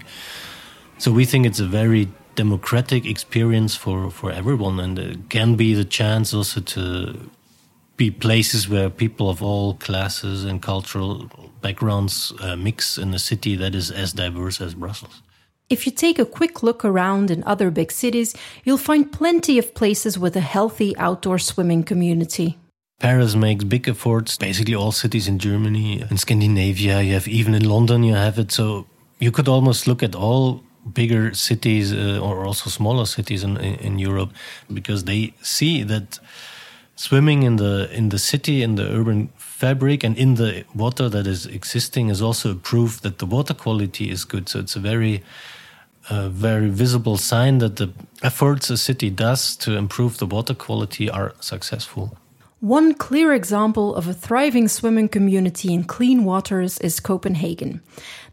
So 0.99 1.11
we 1.11 1.25
think 1.25 1.45
it's 1.47 1.59
a 1.59 1.65
very 1.65 2.07
democratic 2.35 3.05
experience 3.05 3.75
for 3.75 4.11
for 4.11 4.31
everyone, 4.31 4.79
and 4.79 4.99
it 4.99 5.29
can 5.29 5.55
be 5.55 5.73
the 5.73 5.85
chance 5.85 6.33
also 6.35 6.61
to 6.61 7.29
be 7.97 8.09
places 8.11 8.67
where 8.67 8.89
people 8.89 9.29
of 9.29 9.41
all 9.41 9.75
classes 9.75 10.43
and 10.43 10.61
cultural 10.61 11.29
backgrounds 11.61 12.33
uh, 12.39 12.55
mix 12.55 12.97
in 12.97 13.13
a 13.13 13.19
city 13.19 13.55
that 13.55 13.75
is 13.75 13.91
as 13.91 14.13
diverse 14.13 14.59
as 14.59 14.73
Brussels. 14.73 15.21
If 15.69 15.85
you 15.85 15.91
take 15.91 16.19
a 16.19 16.25
quick 16.25 16.61
look 16.61 16.83
around 16.83 17.31
in 17.31 17.43
other 17.45 17.71
big 17.71 17.91
cities, 17.91 18.35
you'll 18.63 18.77
find 18.77 19.11
plenty 19.11 19.57
of 19.57 19.73
places 19.73 20.19
with 20.19 20.35
a 20.35 20.41
healthy 20.41 20.95
outdoor 20.97 21.39
swimming 21.39 21.83
community. 21.83 22.57
Paris 22.99 23.35
makes 23.35 23.63
big 23.63 23.87
efforts. 23.87 24.37
Basically, 24.37 24.75
all 24.75 24.91
cities 24.91 25.27
in 25.27 25.39
Germany, 25.39 26.01
in 26.09 26.17
Scandinavia, 26.17 27.01
you 27.01 27.13
have 27.13 27.27
even 27.27 27.53
in 27.55 27.67
London, 27.67 28.03
you 28.03 28.13
have 28.13 28.37
it. 28.39 28.51
So 28.51 28.85
you 29.19 29.31
could 29.31 29.47
almost 29.47 29.87
look 29.87 30.03
at 30.03 30.15
all 30.15 30.63
bigger 30.93 31.33
cities 31.33 31.93
uh, 31.93 32.19
or 32.21 32.45
also 32.45 32.69
smaller 32.69 33.05
cities 33.05 33.43
in, 33.43 33.57
in 33.57 33.99
Europe 33.99 34.31
because 34.71 35.05
they 35.05 35.33
see 35.41 35.83
that 35.83 36.19
swimming 36.95 37.43
in 37.43 37.55
the 37.57 37.89
in 37.91 38.09
the 38.09 38.19
city 38.19 38.61
in 38.61 38.75
the 38.75 38.83
urban 38.83 39.29
fabric 39.37 40.03
and 40.03 40.17
in 40.17 40.35
the 40.35 40.63
water 40.75 41.09
that 41.09 41.25
is 41.25 41.45
existing 41.45 42.09
is 42.09 42.21
also 42.21 42.51
a 42.51 42.55
proof 42.55 43.01
that 43.01 43.17
the 43.17 43.25
water 43.25 43.53
quality 43.53 44.09
is 44.09 44.25
good 44.25 44.47
so 44.47 44.59
it's 44.59 44.75
a 44.75 44.79
very 44.79 45.23
a 46.09 46.29
very 46.29 46.69
visible 46.69 47.17
sign 47.17 47.59
that 47.59 47.77
the 47.77 47.89
efforts 48.21 48.69
a 48.69 48.77
city 48.77 49.09
does 49.09 49.55
to 49.57 49.77
improve 49.77 50.17
the 50.17 50.25
water 50.25 50.53
quality 50.53 51.09
are 51.09 51.33
successful. 51.39 52.17
One 52.59 52.93
clear 52.93 53.33
example 53.33 53.95
of 53.95 54.07
a 54.07 54.13
thriving 54.13 54.67
swimming 54.67 55.09
community 55.09 55.73
in 55.73 55.83
clean 55.83 56.23
waters 56.23 56.77
is 56.79 56.99
Copenhagen. 56.99 57.81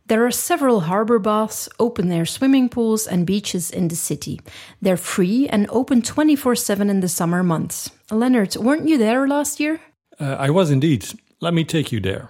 There 0.07 0.25
are 0.27 0.33
several 0.33 0.81
harbor 0.81 1.21
baths, 1.21 1.69
open 1.79 2.11
air 2.11 2.27
swimming 2.27 2.69
pools, 2.69 3.07
and 3.07 3.27
beaches 3.27 3.71
in 3.71 3.89
the 3.89 3.97
city. 3.97 4.41
They're 4.83 4.97
free 4.97 5.49
and 5.49 5.69
open 5.71 6.03
24 6.03 6.57
7 6.57 6.91
in 6.91 7.01
the 7.01 7.09
summer 7.09 7.43
months. 7.43 7.91
Leonard, 8.11 8.57
weren't 8.57 8.89
you 8.89 8.99
there 8.99 9.27
last 9.29 9.61
year? 9.61 9.81
Uh, 10.19 10.37
I 10.39 10.51
was 10.51 10.71
indeed. 10.71 11.07
Let 11.41 11.55
me 11.55 11.65
take 11.65 11.93
you 11.93 12.01
there. 12.01 12.29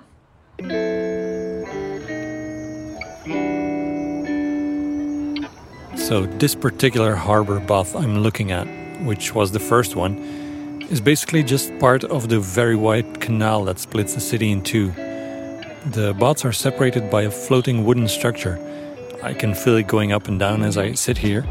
So, 5.97 6.27
this 6.27 6.55
particular 6.55 7.15
harbor 7.15 7.61
bath 7.61 7.95
I'm 7.95 8.19
looking 8.23 8.51
at, 8.51 8.67
which 9.05 9.35
was 9.35 9.53
the 9.53 9.61
first 9.61 9.97
one, 9.97 10.19
is 10.91 11.01
basically 11.01 11.43
just 11.43 11.77
part 11.79 12.05
of 12.05 12.29
the 12.29 12.41
very 12.41 12.77
wide 12.77 13.21
canal 13.21 13.65
that 13.65 13.79
splits 13.79 14.15
the 14.15 14.21
city 14.21 14.51
in 14.51 14.63
two. 14.63 14.91
The 15.93 16.15
baths 16.19 16.45
are 16.45 16.53
separated 16.53 17.11
by 17.11 17.23
a 17.23 17.31
floating 17.31 17.85
wooden 17.85 18.09
structure. 18.09 18.59
I 19.23 19.35
can 19.35 19.55
feel 19.55 19.77
it 19.77 19.87
going 19.87 20.13
up 20.13 20.29
and 20.29 20.39
down 20.39 20.63
as 20.63 20.77
I 20.77 20.93
sit 20.93 21.19
here, 21.19 21.47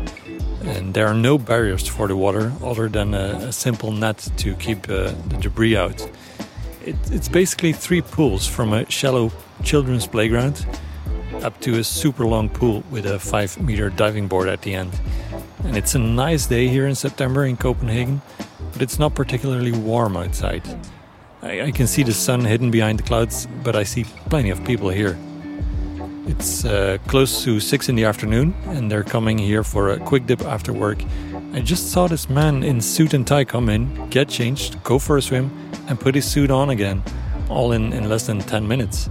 and 0.69 0.93
there 0.93 1.07
are 1.07 1.13
no 1.13 1.37
barriers 1.37 1.87
for 1.87 2.07
the 2.07 2.15
water 2.15 2.51
other 2.63 2.87
than 2.87 3.13
a, 3.13 3.49
a 3.49 3.51
simple 3.51 3.91
net 3.91 4.17
to 4.37 4.55
keep 4.55 4.89
uh, 4.89 5.11
the 5.29 5.37
debris 5.41 5.75
out. 5.75 5.99
It, 6.85 6.95
it's 7.11 7.27
basically 7.27 7.73
three 7.73 8.01
pools 8.01 8.47
from 8.47 8.73
a 8.73 8.89
shallow 8.89 9.31
children's 9.63 10.07
playground 10.07 10.65
up 11.43 11.59
to 11.61 11.79
a 11.79 11.83
super 11.83 12.25
long 12.25 12.49
pool 12.49 12.83
with 12.91 13.05
a 13.05 13.19
5 13.19 13.61
meter 13.61 13.89
diving 13.89 14.27
board 14.27 14.47
at 14.47 14.61
the 14.61 14.73
end. 14.73 14.91
And 15.63 15.75
it's 15.77 15.95
a 15.95 15.99
nice 15.99 16.45
day 16.47 16.67
here 16.67 16.87
in 16.87 16.95
September 16.95 17.45
in 17.45 17.57
Copenhagen, 17.57 18.21
but 18.73 18.81
it's 18.81 18.99
not 18.99 19.15
particularly 19.15 19.71
warm 19.71 20.17
outside. 20.17 20.63
I, 21.41 21.61
I 21.63 21.71
can 21.71 21.87
see 21.87 22.03
the 22.03 22.13
sun 22.13 22.45
hidden 22.45 22.71
behind 22.71 22.99
the 22.99 23.03
clouds, 23.03 23.47
but 23.63 23.75
I 23.75 23.83
see 23.83 24.03
plenty 24.29 24.49
of 24.49 24.63
people 24.65 24.89
here. 24.89 25.17
It's 26.29 26.63
uh, 26.63 26.99
close 27.07 27.43
to 27.43 27.59
6 27.59 27.89
in 27.89 27.95
the 27.95 28.05
afternoon, 28.05 28.53
and 28.67 28.91
they're 28.91 29.03
coming 29.03 29.39
here 29.39 29.63
for 29.63 29.89
a 29.89 29.97
quick 29.97 30.27
dip 30.27 30.41
after 30.41 30.71
work. 30.71 30.99
I 31.53 31.59
just 31.59 31.91
saw 31.91 32.07
this 32.07 32.29
man 32.29 32.61
in 32.61 32.81
suit 32.81 33.15
and 33.15 33.25
tie 33.25 33.45
come 33.45 33.67
in, 33.67 34.09
get 34.11 34.29
changed, 34.29 34.83
go 34.83 34.99
for 34.99 35.17
a 35.17 35.23
swim, 35.23 35.49
and 35.87 35.99
put 35.99 36.13
his 36.13 36.25
suit 36.25 36.51
on 36.51 36.69
again, 36.69 37.01
all 37.49 37.71
in, 37.71 37.93
in 37.93 38.07
less 38.07 38.27
than 38.27 38.41
10 38.41 38.67
minutes. 38.67 39.09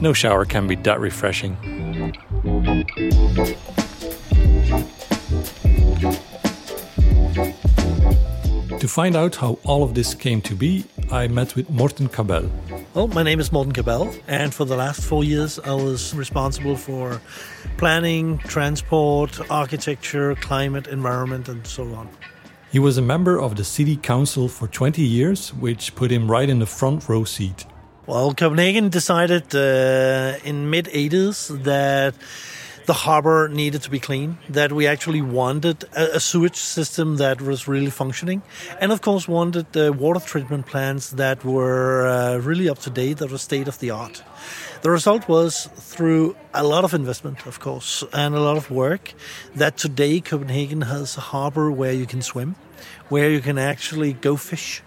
No 0.00 0.12
shower 0.12 0.44
can 0.44 0.66
be 0.66 0.74
that 0.74 0.98
refreshing. 0.98 1.56
To 8.80 8.88
find 8.88 9.14
out 9.14 9.36
how 9.36 9.60
all 9.62 9.84
of 9.84 9.94
this 9.94 10.14
came 10.14 10.40
to 10.42 10.56
be, 10.56 10.84
I 11.12 11.28
met 11.28 11.54
with 11.54 11.70
Morten 11.70 12.08
Kabell. 12.08 12.50
Well, 12.94 13.08
my 13.08 13.24
name 13.24 13.40
is 13.40 13.50
Morten 13.50 13.72
Kabell, 13.72 14.14
and 14.28 14.54
for 14.54 14.64
the 14.64 14.76
last 14.76 15.02
four 15.02 15.24
years, 15.24 15.58
I 15.58 15.72
was 15.72 16.14
responsible 16.14 16.76
for 16.76 17.20
planning, 17.76 18.38
transport, 18.38 19.40
architecture, 19.50 20.36
climate, 20.36 20.86
environment, 20.86 21.48
and 21.48 21.66
so 21.66 21.92
on. 21.92 22.08
He 22.70 22.78
was 22.78 22.96
a 22.96 23.02
member 23.02 23.40
of 23.40 23.56
the 23.56 23.64
city 23.64 23.96
council 23.96 24.48
for 24.48 24.68
20 24.68 25.02
years, 25.02 25.52
which 25.54 25.96
put 25.96 26.12
him 26.12 26.30
right 26.30 26.48
in 26.48 26.60
the 26.60 26.66
front 26.66 27.08
row 27.08 27.24
seat. 27.24 27.66
Well, 28.06 28.32
Copenhagen 28.32 28.90
decided 28.90 29.52
uh, 29.56 30.38
in 30.44 30.70
mid 30.70 30.84
80s 30.84 31.64
that 31.64 32.14
the 32.86 32.92
harbor 32.92 33.48
needed 33.48 33.82
to 33.82 33.90
be 33.90 33.98
clean, 33.98 34.38
that 34.48 34.72
we 34.72 34.86
actually 34.86 35.22
wanted 35.22 35.84
a, 35.94 36.16
a, 36.16 36.20
sewage 36.20 36.56
system 36.56 37.16
that 37.16 37.40
was 37.40 37.66
really 37.66 37.90
functioning, 37.90 38.42
and 38.80 38.92
of 38.92 39.00
course 39.00 39.26
wanted 39.26 39.74
uh, 39.76 39.92
water 39.92 40.20
treatment 40.20 40.66
plants 40.66 41.10
that 41.10 41.44
were 41.44 42.06
uh, 42.06 42.36
really 42.38 42.68
up 42.68 42.78
to 42.80 42.90
date, 42.90 43.18
that 43.18 43.30
were 43.30 43.38
state 43.38 43.68
of 43.68 43.78
the 43.78 43.90
art. 43.90 44.22
The 44.82 44.90
result 44.90 45.28
was 45.28 45.68
through 45.76 46.36
a 46.52 46.62
lot 46.62 46.84
of 46.84 46.92
investment, 46.92 47.46
of 47.46 47.58
course, 47.58 48.04
and 48.12 48.34
a 48.34 48.40
lot 48.40 48.58
of 48.58 48.70
work, 48.70 49.14
that 49.54 49.78
today 49.78 50.20
Copenhagen 50.20 50.82
has 50.82 51.16
a 51.16 51.20
harbor 51.20 51.70
where 51.70 51.92
you 51.92 52.06
can 52.06 52.20
swim, 52.20 52.54
where 53.08 53.30
you 53.30 53.40
can 53.40 53.56
actually 53.56 54.12
go 54.12 54.36
fish 54.36 54.82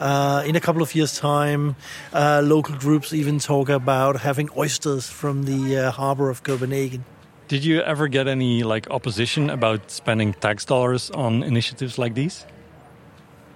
uh, 0.00 0.42
in 0.46 0.56
a 0.56 0.60
couple 0.60 0.82
of 0.82 0.94
years' 0.94 1.18
time, 1.18 1.76
uh, 2.12 2.40
local 2.42 2.76
groups 2.76 3.12
even 3.12 3.38
talk 3.38 3.68
about 3.68 4.20
having 4.20 4.48
oysters 4.56 5.08
from 5.08 5.44
the 5.44 5.76
uh, 5.76 5.90
harbor 5.90 6.30
of 6.30 6.42
Copenhagen. 6.42 7.04
Did 7.52 7.66
you 7.66 7.82
ever 7.82 8.08
get 8.08 8.28
any 8.28 8.62
like 8.62 8.88
opposition 8.88 9.50
about 9.50 9.90
spending 9.90 10.32
tax 10.32 10.64
dollars 10.64 11.10
on 11.10 11.42
initiatives 11.42 11.98
like 11.98 12.14
these? 12.14 12.46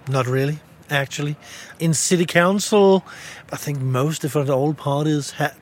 Not 0.07 0.27
really, 0.27 0.59
actually. 0.87 1.35
In 1.79 1.95
city 1.95 2.27
council, 2.27 3.03
I 3.51 3.55
think 3.55 3.79
most, 3.79 4.23
if 4.23 4.35
not 4.35 4.51
all 4.51 4.75
parties, 4.75 5.31
had 5.31 5.57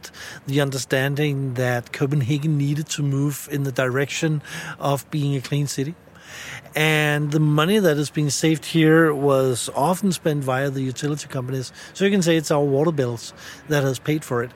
the 0.48 0.60
understanding 0.60 1.54
that 1.54 1.94
Copenhagen 1.94 2.58
needed 2.58 2.90
to 2.90 3.04
move 3.04 3.48
in 3.54 3.64
the 3.64 3.72
direction 3.72 4.42
of 4.80 5.10
being 5.10 5.38
a 5.38 5.40
clean 5.40 5.68
city. 5.68 5.96
And 6.76 7.32
the 7.32 7.40
money 7.40 7.80
that 7.80 7.96
is 7.96 8.10
being 8.10 8.30
saved 8.30 8.66
here 8.66 9.14
was 9.14 9.70
often 9.74 10.12
spent 10.12 10.44
via 10.44 10.70
the 10.70 10.82
utility 10.82 11.30
companies. 11.30 11.72
So 11.94 12.04
you 12.04 12.12
can 12.12 12.22
say 12.22 12.36
it's 12.36 12.52
our 12.52 12.66
water 12.66 12.92
bills 12.92 13.34
that 13.70 13.84
has 13.84 13.98
paid 13.98 14.26
for 14.26 14.44
it. 14.44 14.52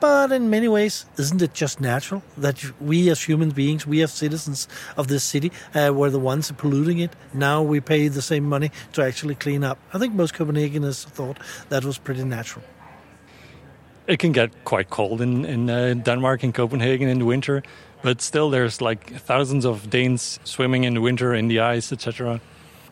But 0.00 0.32
in 0.32 0.48
many 0.48 0.68
ways, 0.68 1.06
isn't 1.16 1.42
it 1.42 1.54
just 1.54 1.80
natural 1.80 2.22
that 2.36 2.62
we 2.80 3.10
as 3.10 3.22
human 3.22 3.50
beings, 3.50 3.86
we 3.86 4.02
as 4.02 4.12
citizens 4.12 4.68
of 4.96 5.08
this 5.08 5.24
city, 5.24 5.50
uh, 5.74 5.92
were 5.92 6.10
the 6.10 6.20
ones 6.20 6.52
polluting 6.52 7.00
it? 7.00 7.10
Now 7.34 7.62
we 7.62 7.80
pay 7.80 8.08
the 8.08 8.22
same 8.22 8.44
money 8.44 8.70
to 8.92 9.02
actually 9.02 9.34
clean 9.34 9.64
up. 9.64 9.78
I 9.92 9.98
think 9.98 10.14
most 10.14 10.34
Copenhageners 10.34 11.04
thought 11.04 11.38
that 11.68 11.84
was 11.84 11.98
pretty 11.98 12.24
natural. 12.24 12.64
It 14.06 14.18
can 14.18 14.32
get 14.32 14.64
quite 14.64 14.88
cold 14.88 15.20
in, 15.20 15.44
in 15.44 15.68
uh, 15.68 15.94
Denmark, 15.94 16.44
in 16.44 16.52
Copenhagen 16.52 17.08
in 17.08 17.18
the 17.18 17.26
winter 17.26 17.62
but 18.02 18.20
still 18.20 18.50
there's 18.50 18.80
like 18.80 19.12
thousands 19.20 19.64
of 19.64 19.90
Danes 19.90 20.38
swimming 20.44 20.84
in 20.84 20.94
the 20.94 21.00
winter 21.00 21.34
in 21.34 21.48
the 21.48 21.60
ice, 21.60 21.92
etc. 21.92 22.40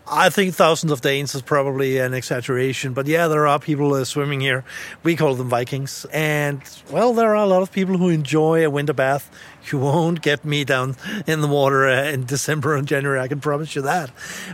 I 0.08 0.30
think 0.30 0.54
thousands 0.54 0.92
of 0.92 1.00
Danes 1.00 1.34
is 1.34 1.42
probably 1.42 1.98
an 1.98 2.14
exaggeration, 2.14 2.92
but 2.92 3.08
yeah, 3.08 3.26
there 3.26 3.48
are 3.48 3.58
people 3.58 3.92
uh, 3.92 4.04
swimming 4.04 4.40
here. 4.40 4.64
We 5.02 5.16
call 5.16 5.34
them 5.34 5.48
Vikings. 5.48 6.06
And, 6.12 6.62
well, 6.92 7.12
there 7.12 7.30
are 7.30 7.44
a 7.44 7.46
lot 7.46 7.62
of 7.62 7.72
people 7.72 7.98
who 7.98 8.08
enjoy 8.08 8.64
a 8.64 8.70
winter 8.70 8.92
bath. 8.92 9.28
You 9.72 9.78
won't 9.78 10.22
get 10.22 10.44
me 10.44 10.62
down 10.62 10.94
in 11.26 11.40
the 11.40 11.48
water 11.48 11.88
uh, 11.88 12.04
in 12.04 12.24
December 12.24 12.76
and 12.76 12.86
January, 12.86 13.18
I 13.18 13.26
can 13.26 13.40
promise 13.40 13.74
you 13.74 13.82
that. 13.82 14.12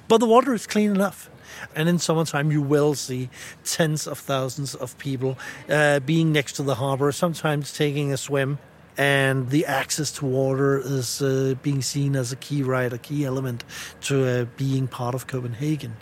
But 0.09 0.19
the 0.19 0.27
water 0.27 0.55
is 0.55 0.67
clean 0.67 0.91
enough. 0.91 1.29
And 1.77 1.87
in 1.87 1.99
summertime, 1.99 2.51
you 2.51 2.63
will 2.63 2.95
see 2.95 3.29
tens 3.63 4.07
of 4.07 4.19
thousands 4.19 4.75
of 4.75 4.97
people 4.97 5.39
uh, 5.69 6.01
being 6.01 6.33
next 6.33 6.55
to 6.55 6.63
the 6.63 6.77
harbor, 6.77 7.13
sometimes 7.13 7.75
taking 7.75 8.11
a 8.11 8.17
swim 8.17 8.59
and 8.97 9.51
the 9.51 9.67
access 9.67 10.11
to 10.13 10.27
water 10.27 10.79
is 10.79 11.23
uh, 11.23 11.55
being 11.63 11.83
seen 11.83 12.17
as 12.17 12.33
a 12.33 12.37
key 12.37 12.63
right, 12.63 12.93
a 12.93 12.99
key 12.99 13.25
element 13.25 13.65
to 14.03 14.27
uh, 14.27 14.45
being 14.57 14.87
part 14.87 15.15
of 15.15 15.27
Copenhagen. 15.27 15.97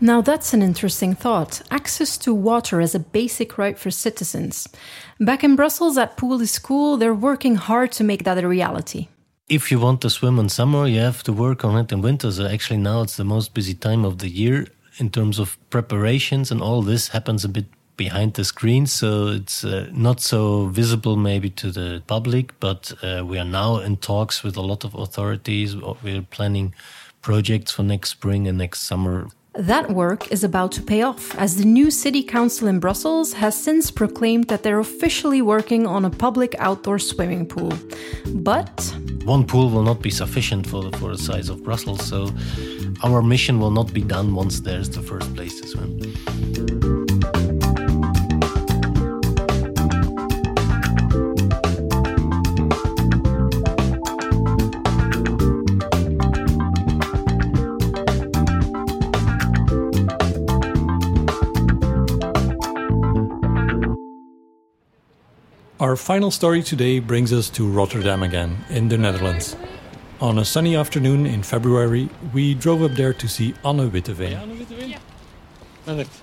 Now, 0.00 0.20
that's 0.20 0.52
an 0.52 0.60
interesting 0.60 1.14
thought. 1.14 1.62
Access 1.70 2.18
to 2.18 2.34
water 2.34 2.80
as 2.80 2.94
a 2.94 2.98
basic 2.98 3.56
right 3.56 3.78
for 3.78 3.90
citizens. 3.90 4.68
Back 5.20 5.44
in 5.44 5.56
Brussels 5.56 5.96
at 5.96 6.16
Pool 6.16 6.40
is 6.40 6.58
Cool, 6.58 6.96
they're 6.96 7.14
working 7.14 7.54
hard 7.54 7.92
to 7.92 8.04
make 8.04 8.24
that 8.24 8.42
a 8.42 8.48
reality. 8.48 9.08
If 9.48 9.70
you 9.70 9.78
want 9.78 10.00
to 10.00 10.10
swim 10.10 10.38
in 10.38 10.48
summer, 10.48 10.86
you 10.86 11.00
have 11.00 11.22
to 11.24 11.32
work 11.32 11.64
on 11.64 11.76
it 11.78 11.92
in 11.92 12.02
winter. 12.02 12.32
So, 12.32 12.46
actually, 12.46 12.78
now 12.78 13.02
it's 13.02 13.16
the 13.16 13.24
most 13.24 13.54
busy 13.54 13.74
time 13.74 14.04
of 14.04 14.18
the 14.18 14.28
year 14.28 14.66
in 14.98 15.10
terms 15.10 15.38
of 15.38 15.58
preparations, 15.70 16.50
and 16.50 16.60
all 16.60 16.82
this 16.82 17.08
happens 17.08 17.44
a 17.44 17.48
bit 17.48 17.66
behind 17.96 18.34
the 18.34 18.44
screen, 18.44 18.86
so 18.86 19.28
it's 19.28 19.64
uh, 19.64 19.88
not 19.92 20.20
so 20.20 20.66
visible 20.66 21.16
maybe 21.16 21.50
to 21.50 21.70
the 21.70 22.02
public. 22.06 22.58
But 22.60 22.92
uh, 23.02 23.24
we 23.24 23.38
are 23.38 23.44
now 23.44 23.78
in 23.78 23.96
talks 23.96 24.42
with 24.42 24.56
a 24.56 24.62
lot 24.62 24.84
of 24.84 24.94
authorities. 24.94 25.76
We're 25.76 26.22
planning 26.22 26.74
projects 27.22 27.72
for 27.72 27.82
next 27.82 28.10
spring 28.10 28.46
and 28.48 28.58
next 28.58 28.80
summer 28.80 29.28
That 29.54 29.90
work 29.90 30.32
is 30.32 30.42
about 30.42 30.72
to 30.72 30.82
pay 30.82 31.02
off, 31.02 31.32
as 31.38 31.56
the 31.56 31.64
new 31.64 31.90
city 31.90 32.24
council 32.24 32.66
in 32.66 32.80
Brussels 32.80 33.34
has 33.34 33.54
since 33.54 33.88
proclaimed 33.88 34.48
that 34.48 34.64
they're 34.64 34.80
officially 34.80 35.42
working 35.42 35.86
on 35.86 36.04
a 36.04 36.10
public 36.10 36.56
outdoor 36.58 36.98
swimming 36.98 37.46
pool. 37.46 37.72
But 38.34 38.92
one 39.24 39.46
pool 39.46 39.70
will 39.70 39.84
not 39.84 40.02
be 40.02 40.10
sufficient 40.10 40.66
for 40.66 40.82
the, 40.82 40.98
for 40.98 41.10
the 41.12 41.18
size 41.18 41.48
of 41.48 41.62
Brussels, 41.62 42.04
so 42.04 42.30
our 43.04 43.22
mission 43.22 43.60
will 43.60 43.70
not 43.70 43.92
be 43.92 44.02
done 44.02 44.34
once 44.34 44.58
there's 44.60 44.90
the 44.90 45.02
first 45.02 45.32
place 45.36 45.60
to 45.60 45.68
swim. 45.68 46.93
Our 65.84 65.96
final 65.96 66.30
story 66.30 66.62
today 66.62 66.98
brings 66.98 67.30
us 67.30 67.50
to 67.50 67.68
Rotterdam 67.68 68.22
again, 68.22 68.56
in 68.70 68.88
the 68.88 68.96
Netherlands. 68.96 69.54
On 70.18 70.38
a 70.38 70.44
sunny 70.44 70.76
afternoon 70.76 71.26
in 71.26 71.42
February, 71.42 72.08
we 72.32 72.54
drove 72.54 72.82
up 72.82 72.92
there 72.92 73.12
to 73.12 73.28
see 73.28 73.52
Anne 73.62 73.90
Witteveen. 73.90 74.98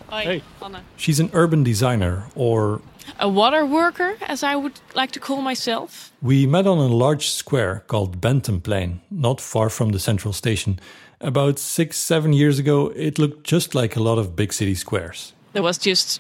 Hi, 0.10 0.24
Hey. 0.24 0.42
Anna. 0.64 0.82
She's 0.98 1.20
an 1.20 1.30
urban 1.34 1.62
designer, 1.64 2.24
or 2.34 2.82
A 3.20 3.30
water 3.30 3.64
worker, 3.64 4.16
as 4.28 4.42
I 4.42 4.56
would 4.56 4.80
like 4.96 5.12
to 5.12 5.20
call 5.20 5.44
myself. 5.44 6.12
we 6.24 6.48
met 6.48 6.66
on 6.66 6.80
a 6.80 6.88
large 6.88 7.28
square 7.30 7.84
called 7.86 8.20
Benthemplein, 8.20 9.02
not 9.12 9.40
far 9.40 9.70
from 9.70 9.92
the 9.92 10.00
central 10.00 10.34
station. 10.34 10.80
About 11.20 11.60
six, 11.60 11.98
seven 11.98 12.34
years 12.34 12.58
ago, 12.58 12.92
it 12.96 13.20
looked 13.20 13.44
just 13.44 13.76
like 13.76 13.96
a 13.96 14.02
lot 14.02 14.18
of 14.18 14.36
big 14.36 14.54
city 14.54 14.74
squares. 14.74 15.34
There 15.54 15.62
was 15.62 15.78
just 15.78 16.20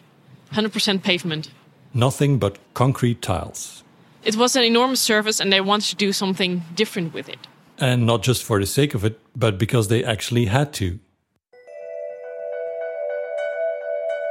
100% 0.54 1.02
pavement. 1.02 1.50
Nothing 1.94 2.40
but 2.40 2.58
concrete 2.74 3.22
tiles. 3.22 3.84
It 4.24 4.36
was 4.36 4.56
an 4.56 4.64
enormous 4.64 5.02
surface, 5.02 5.40
and 5.40 5.52
they 5.52 5.62
wanted 5.62 5.90
to 5.90 5.96
do 5.96 6.14
something 6.14 6.64
different 6.76 7.14
with 7.14 7.28
it. 7.28 7.40
And 7.80 8.06
not 8.06 8.22
just 8.22 8.44
for 8.44 8.60
the 8.60 8.66
sake 8.66 8.94
of 8.94 9.04
it, 9.04 9.20
but 9.36 9.58
because 9.58 9.88
they 9.88 10.04
actually 10.04 10.46
had 10.46 10.72
to. 10.74 11.00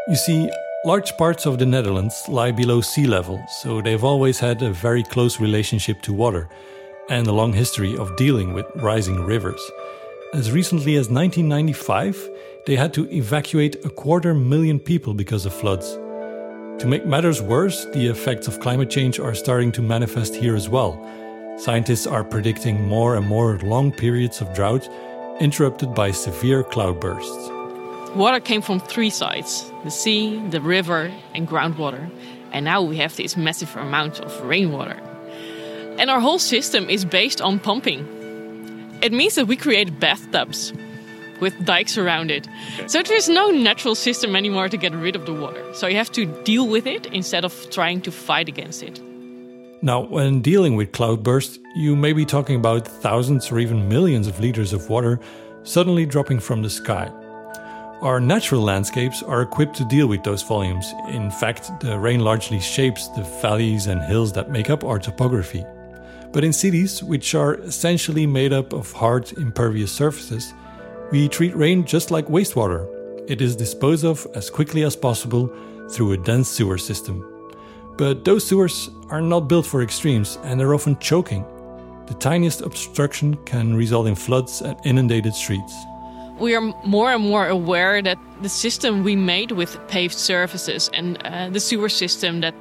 You 0.09 0.17
see, 0.17 0.51
large 0.85 1.17
parts 1.19 1.47
of 1.47 1.59
the 1.59 1.67
Netherlands 1.67 2.23
lie 2.29 2.53
below 2.53 2.81
sea 2.81 3.07
level, 3.07 3.45
so 3.61 3.83
they've 3.83 4.03
always 4.03 4.39
had 4.39 4.63
a 4.63 4.71
very 4.71 5.03
close 5.03 5.39
relationship 5.39 6.01
to 6.03 6.13
water 6.13 6.49
and 7.11 7.27
a 7.27 7.33
long 7.33 7.53
history 7.53 7.97
of 7.97 8.17
dealing 8.17 8.55
with 8.55 8.67
rising 8.77 9.21
rivers. 9.21 9.61
As 10.33 10.53
recently 10.53 10.95
as 10.95 11.11
1995, 11.11 12.31
they 12.67 12.77
had 12.77 12.95
to 12.95 13.11
evacuate 13.13 13.85
a 13.85 13.91
quarter 13.91 14.33
million 14.33 14.79
people 14.79 15.13
because 15.13 15.45
of 15.45 15.53
floods. 15.53 15.99
To 16.81 16.87
make 16.87 17.05
matters 17.05 17.43
worse, 17.43 17.85
the 17.93 18.07
effects 18.07 18.49
of 18.49 18.59
climate 18.61 18.89
change 18.89 19.21
are 19.21 19.35
starting 19.35 19.71
to 19.73 19.83
manifest 19.83 20.35
here 20.35 20.57
as 20.57 20.71
well. 20.71 20.99
Scientists 21.59 22.07
are 22.07 22.25
predicting 22.25 22.89
more 22.89 23.17
and 23.17 23.27
more 23.27 23.59
long 23.59 23.93
periods 23.93 24.41
of 24.41 24.55
drought, 24.55 24.89
interrupted 25.41 25.95
by 25.95 26.11
severe 26.11 26.65
cloudbursts. 26.65 28.17
Water 28.17 28.41
came 28.41 28.63
from 28.63 28.81
three 28.81 29.11
sides 29.11 29.71
the 29.85 29.91
sea, 29.91 30.41
the 30.49 30.63
river, 30.63 31.13
and 31.35 31.47
groundwater. 31.47 32.11
And 32.51 32.65
now 32.65 32.81
we 32.81 32.97
have 32.97 33.15
this 33.15 33.37
massive 33.37 33.77
amount 33.77 34.21
of 34.21 34.41
rainwater. 34.41 34.99
And 35.99 36.09
our 36.09 36.19
whole 36.19 36.39
system 36.39 36.89
is 36.89 37.05
based 37.05 37.43
on 37.43 37.59
pumping. 37.59 38.07
It 39.03 39.13
means 39.13 39.35
that 39.35 39.49
we 39.49 39.57
create 39.57 40.01
bathtubs 40.01 40.73
with 41.41 41.65
dikes 41.65 41.99
around 41.99 42.31
it. 42.31 42.49
So 42.87 43.03
there's 43.03 43.29
no 43.29 43.51
natural 43.51 43.95
system 43.95 44.37
anymore 44.37 44.69
to 44.69 44.77
get 44.77 44.95
rid 44.95 45.17
of 45.17 45.27
the 45.27 45.35
water. 45.35 45.63
So 45.75 45.87
you 45.87 45.97
have 45.97 46.13
to 46.13 46.27
deal 46.45 46.67
with 46.69 46.87
it 46.87 47.07
instead 47.07 47.45
of 47.45 47.71
trying 47.71 48.03
to 48.03 48.13
fight 48.13 48.49
against 48.49 48.83
it. 48.83 49.01
Now, 49.83 50.01
when 50.01 50.43
dealing 50.43 50.77
with 50.77 50.93
cloudbursts, 50.93 51.59
you 51.75 51.97
may 51.97 52.13
be 52.13 52.27
talking 52.27 52.57
about 52.57 52.87
thousands 52.87 53.51
or 53.51 53.59
even 53.59 53.89
millions 53.89 54.27
of 54.27 54.39
liters 54.39 54.75
of 54.75 54.91
water 54.91 55.19
suddenly 55.63 56.05
dropping 56.05 56.41
from 56.41 56.63
the 56.63 56.71
sky. 56.71 57.11
Our 58.03 58.19
natural 58.19 58.63
landscapes 58.63 59.23
are 59.23 59.43
equipped 59.43 59.77
to 59.77 59.85
deal 59.85 60.07
with 60.07 60.23
those 60.23 60.43
volumes. 60.43 60.91
In 61.09 61.31
fact, 61.31 61.71
the 61.81 61.99
rain 61.99 62.21
largely 62.21 62.59
shapes 62.61 63.09
the 63.09 63.23
valleys 63.43 63.87
and 63.87 64.03
hills 64.03 64.33
that 64.33 64.51
make 64.51 64.71
up 64.71 64.85
our 64.85 64.99
topography. 64.99 65.65
But 66.33 66.45
in 66.45 66.53
cities, 66.53 67.03
which 67.03 67.35
are 67.35 67.57
essentially 67.57 68.27
made 68.27 68.53
up 68.53 68.73
of 68.73 68.93
hard, 68.93 69.33
impervious 69.37 69.93
surfaces, 69.93 70.55
we 71.11 71.29
treat 71.29 71.57
rain 71.57 71.85
just 71.85 72.11
like 72.11 72.27
wastewater. 72.27 72.87
It 73.29 73.41
is 73.41 73.57
disposed 73.57 74.05
of 74.05 74.27
as 74.35 74.51
quickly 74.51 74.85
as 74.85 74.97
possible 74.97 75.51
through 75.91 76.13
a 76.13 76.17
dense 76.17 76.49
sewer 76.49 76.79
system. 76.79 77.27
But 77.97 78.25
those 78.25 78.47
sewers 78.47 78.91
are 79.09 79.21
not 79.21 79.49
built 79.49 79.67
for 79.67 79.83
extremes 79.83 80.39
and 80.45 80.59
they're 80.59 80.75
often 80.75 80.99
choking. 80.99 81.45
The 82.07 82.15
tiniest 82.15 82.61
obstruction 82.63 83.35
can 83.45 83.77
result 83.77 84.07
in 84.07 84.15
floods 84.15 84.63
and 84.63 84.77
inundated 84.85 85.35
streets. 85.35 85.75
we 86.41 86.55
are 86.55 86.63
more 86.85 87.13
and 87.13 87.23
more 87.23 87.47
aware 87.49 88.01
that 88.03 88.19
the 88.41 88.49
system 88.49 89.05
we 89.05 89.15
made 89.15 89.53
with 89.53 89.79
paved 89.89 90.15
surfaces 90.15 90.91
and 90.95 91.19
uh, 91.19 91.51
the 91.51 91.61
sewer 91.61 91.89
system 91.89 92.41
that 92.41 92.55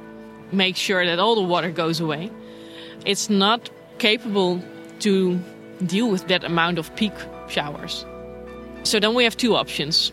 makes 0.52 0.78
sure 0.78 1.06
that 1.06 1.18
all 1.18 1.34
the 1.34 1.42
water 1.42 1.70
goes 1.70 1.98
away, 1.98 2.30
it's 3.06 3.30
not 3.30 3.70
capable 3.98 4.60
to 4.98 5.40
deal 5.86 6.10
with 6.10 6.28
that 6.28 6.44
amount 6.44 6.78
of 6.78 6.94
peak 6.94 7.14
showers. 7.48 8.04
So 8.82 8.98
then 8.98 9.14
we 9.14 9.24
have 9.24 9.36
two 9.36 9.54
options. 9.54 10.12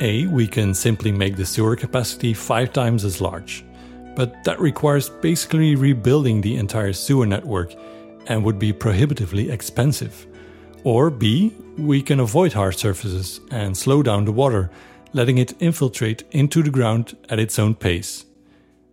A, 0.00 0.26
we 0.26 0.46
can 0.46 0.74
simply 0.74 1.12
make 1.12 1.36
the 1.36 1.46
sewer 1.46 1.76
capacity 1.76 2.34
five 2.34 2.72
times 2.72 3.04
as 3.04 3.20
large. 3.20 3.64
But 4.16 4.44
that 4.44 4.60
requires 4.60 5.08
basically 5.08 5.76
rebuilding 5.76 6.40
the 6.40 6.56
entire 6.56 6.92
sewer 6.92 7.26
network 7.26 7.74
and 8.26 8.44
would 8.44 8.58
be 8.58 8.72
prohibitively 8.72 9.50
expensive. 9.50 10.26
Or 10.84 11.10
B, 11.10 11.54
we 11.76 12.02
can 12.02 12.20
avoid 12.20 12.52
hard 12.52 12.78
surfaces 12.78 13.40
and 13.50 13.76
slow 13.76 14.02
down 14.02 14.24
the 14.24 14.32
water, 14.32 14.70
letting 15.12 15.38
it 15.38 15.54
infiltrate 15.60 16.24
into 16.30 16.62
the 16.62 16.70
ground 16.70 17.16
at 17.28 17.38
its 17.38 17.58
own 17.58 17.74
pace. 17.74 18.24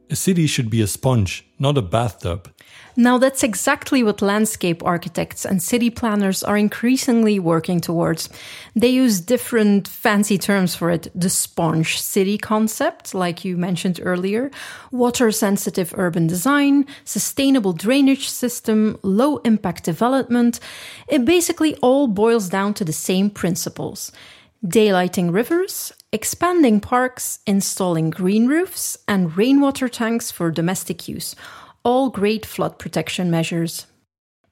A 0.09 0.15
city 0.15 0.47
should 0.47 0.69
be 0.69 0.81
a 0.81 0.87
sponge, 0.87 1.45
not 1.59 1.77
a 1.77 1.81
bathtub. 1.81 2.49
Now, 2.95 3.17
that's 3.19 3.43
exactly 3.43 4.03
what 4.03 4.21
landscape 4.21 4.81
architects 4.83 5.45
and 5.45 5.61
city 5.61 5.89
planners 5.89 6.43
are 6.43 6.57
increasingly 6.57 7.39
working 7.39 7.79
towards. 7.79 8.29
They 8.75 8.87
use 8.87 9.21
different 9.21 9.87
fancy 9.87 10.37
terms 10.37 10.75
for 10.75 10.89
it 10.89 11.11
the 11.13 11.29
sponge 11.29 12.01
city 12.01 12.37
concept, 12.37 13.13
like 13.13 13.45
you 13.45 13.55
mentioned 13.57 13.99
earlier, 14.01 14.49
water 14.91 15.31
sensitive 15.31 15.93
urban 15.95 16.25
design, 16.25 16.85
sustainable 17.03 17.73
drainage 17.73 18.29
system, 18.29 18.97
low 19.03 19.37
impact 19.37 19.83
development. 19.83 20.59
It 21.07 21.23
basically 21.23 21.75
all 21.81 22.07
boils 22.07 22.49
down 22.49 22.73
to 22.75 22.85
the 22.85 22.93
same 22.93 23.29
principles 23.29 24.11
daylighting 24.65 25.33
rivers, 25.33 25.93
expanding 26.11 26.79
parks, 26.79 27.39
installing 27.45 28.09
green 28.09 28.47
roofs, 28.47 28.97
and 29.07 29.37
rainwater 29.37 29.87
tanks 29.87 30.31
for 30.31 30.51
domestic 30.51 31.07
use 31.07 31.35
all 31.87 32.09
great 32.09 32.45
flood 32.45 32.77
protection 32.77 33.31
measures. 33.31 33.87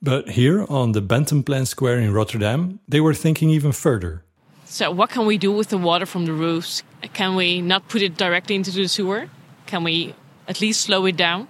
But 0.01 0.29
here 0.29 0.65
on 0.69 0.93
the 0.93 1.01
Benthemplein 1.01 1.67
Square 1.67 1.99
in 1.99 2.13
Rotterdam, 2.13 2.79
they 2.87 3.01
were 3.01 3.13
thinking 3.13 3.49
even 3.49 3.73
further. 3.73 4.23
So, 4.63 4.89
what 4.89 5.09
can 5.09 5.25
we 5.25 5.37
do 5.37 5.51
with 5.51 5.67
the 5.67 5.77
water 5.77 6.05
from 6.05 6.25
the 6.25 6.31
roofs? 6.31 6.81
Can 7.13 7.35
we 7.35 7.61
not 7.61 7.89
put 7.89 8.01
it 8.01 8.15
directly 8.15 8.55
into 8.55 8.71
the 8.71 8.87
sewer? 8.87 9.27
Can 9.65 9.83
we 9.83 10.15
at 10.47 10.61
least 10.61 10.81
slow 10.81 11.05
it 11.05 11.17
down? 11.17 11.47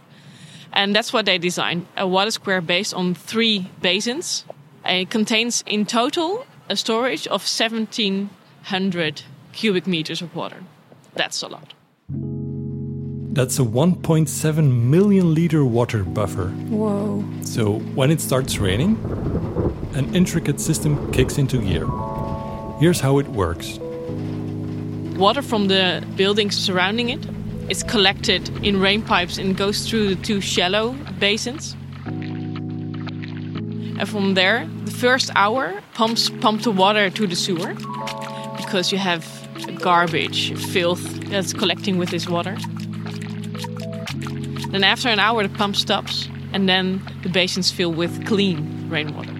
And 0.73 0.95
that's 0.95 1.13
what 1.13 1.25
they 1.25 1.37
designed 1.37 1.85
a 1.95 2.07
water 2.07 2.31
square 2.31 2.61
based 2.61 2.93
on 2.93 3.13
three 3.13 3.69
basins. 3.81 4.43
And 4.83 5.01
it 5.01 5.09
contains 5.11 5.63
in 5.67 5.85
total 5.85 6.47
a 6.67 6.75
storage 6.75 7.27
of 7.27 7.45
1700 8.65 9.21
cubic 9.51 9.85
meters 9.85 10.23
of 10.23 10.35
water. 10.35 10.57
That's 11.13 11.43
a 11.43 11.47
lot. 11.47 11.75
That's 13.33 13.59
a 13.59 13.61
1.7 13.61 14.71
million 14.89 15.35
liter 15.35 15.63
water 15.63 16.03
buffer. 16.03 16.47
Whoa. 16.47 17.23
So 17.43 17.79
when 17.93 18.09
it 18.09 18.19
starts 18.19 18.57
raining, 18.57 18.97
an 19.93 20.15
intricate 20.15 20.59
system 20.59 21.11
kicks 21.11 21.37
into 21.37 21.61
gear. 21.61 21.85
Here's 22.79 22.99
how 22.99 23.19
it 23.19 23.27
works. 23.27 23.77
Water 25.15 25.43
from 25.43 25.67
the 25.67 26.03
buildings 26.15 26.57
surrounding 26.57 27.09
it 27.09 27.23
is 27.69 27.83
collected 27.83 28.49
in 28.65 28.79
rain 28.81 29.03
pipes 29.03 29.37
and 29.37 29.55
goes 29.55 29.87
through 29.87 30.15
the 30.15 30.21
two 30.23 30.41
shallow 30.41 30.95
basins. 31.19 31.75
And 33.97 34.09
from 34.09 34.33
there, 34.33 34.67
the 34.85 34.91
first 34.91 35.29
hour 35.35 35.81
pumps 35.93 36.31
pump 36.41 36.63
the 36.63 36.71
water 36.71 37.11
to 37.11 37.27
the 37.27 37.35
sewer 37.35 37.75
because 38.65 38.91
you 38.91 38.97
have 38.97 39.23
garbage, 39.81 40.53
filth 40.71 41.03
that's 41.29 41.53
collecting 41.53 41.97
with 41.97 42.09
this 42.09 42.27
water. 42.27 42.57
Then 44.71 44.83
after 44.83 45.09
an 45.09 45.19
hour, 45.19 45.43
the 45.43 45.57
pump 45.57 45.75
stops, 45.75 46.27
and 46.51 46.67
then 46.67 47.01
the 47.23 47.29
basins 47.29 47.71
fill 47.71 47.93
with 47.93 48.25
clean 48.25 48.89
rainwater. 48.89 49.31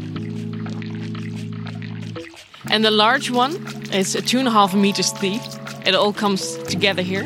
And 2.72 2.84
the 2.84 2.92
large 2.92 3.30
one 3.32 3.54
It's 3.92 4.14
two 4.30 4.40
and 4.40 4.48
a 4.48 4.52
half 4.52 4.74
meters 4.74 5.12
deep. 5.14 5.42
It 5.86 5.96
all 5.96 6.14
comes 6.14 6.58
together 6.64 7.02
here. 7.02 7.24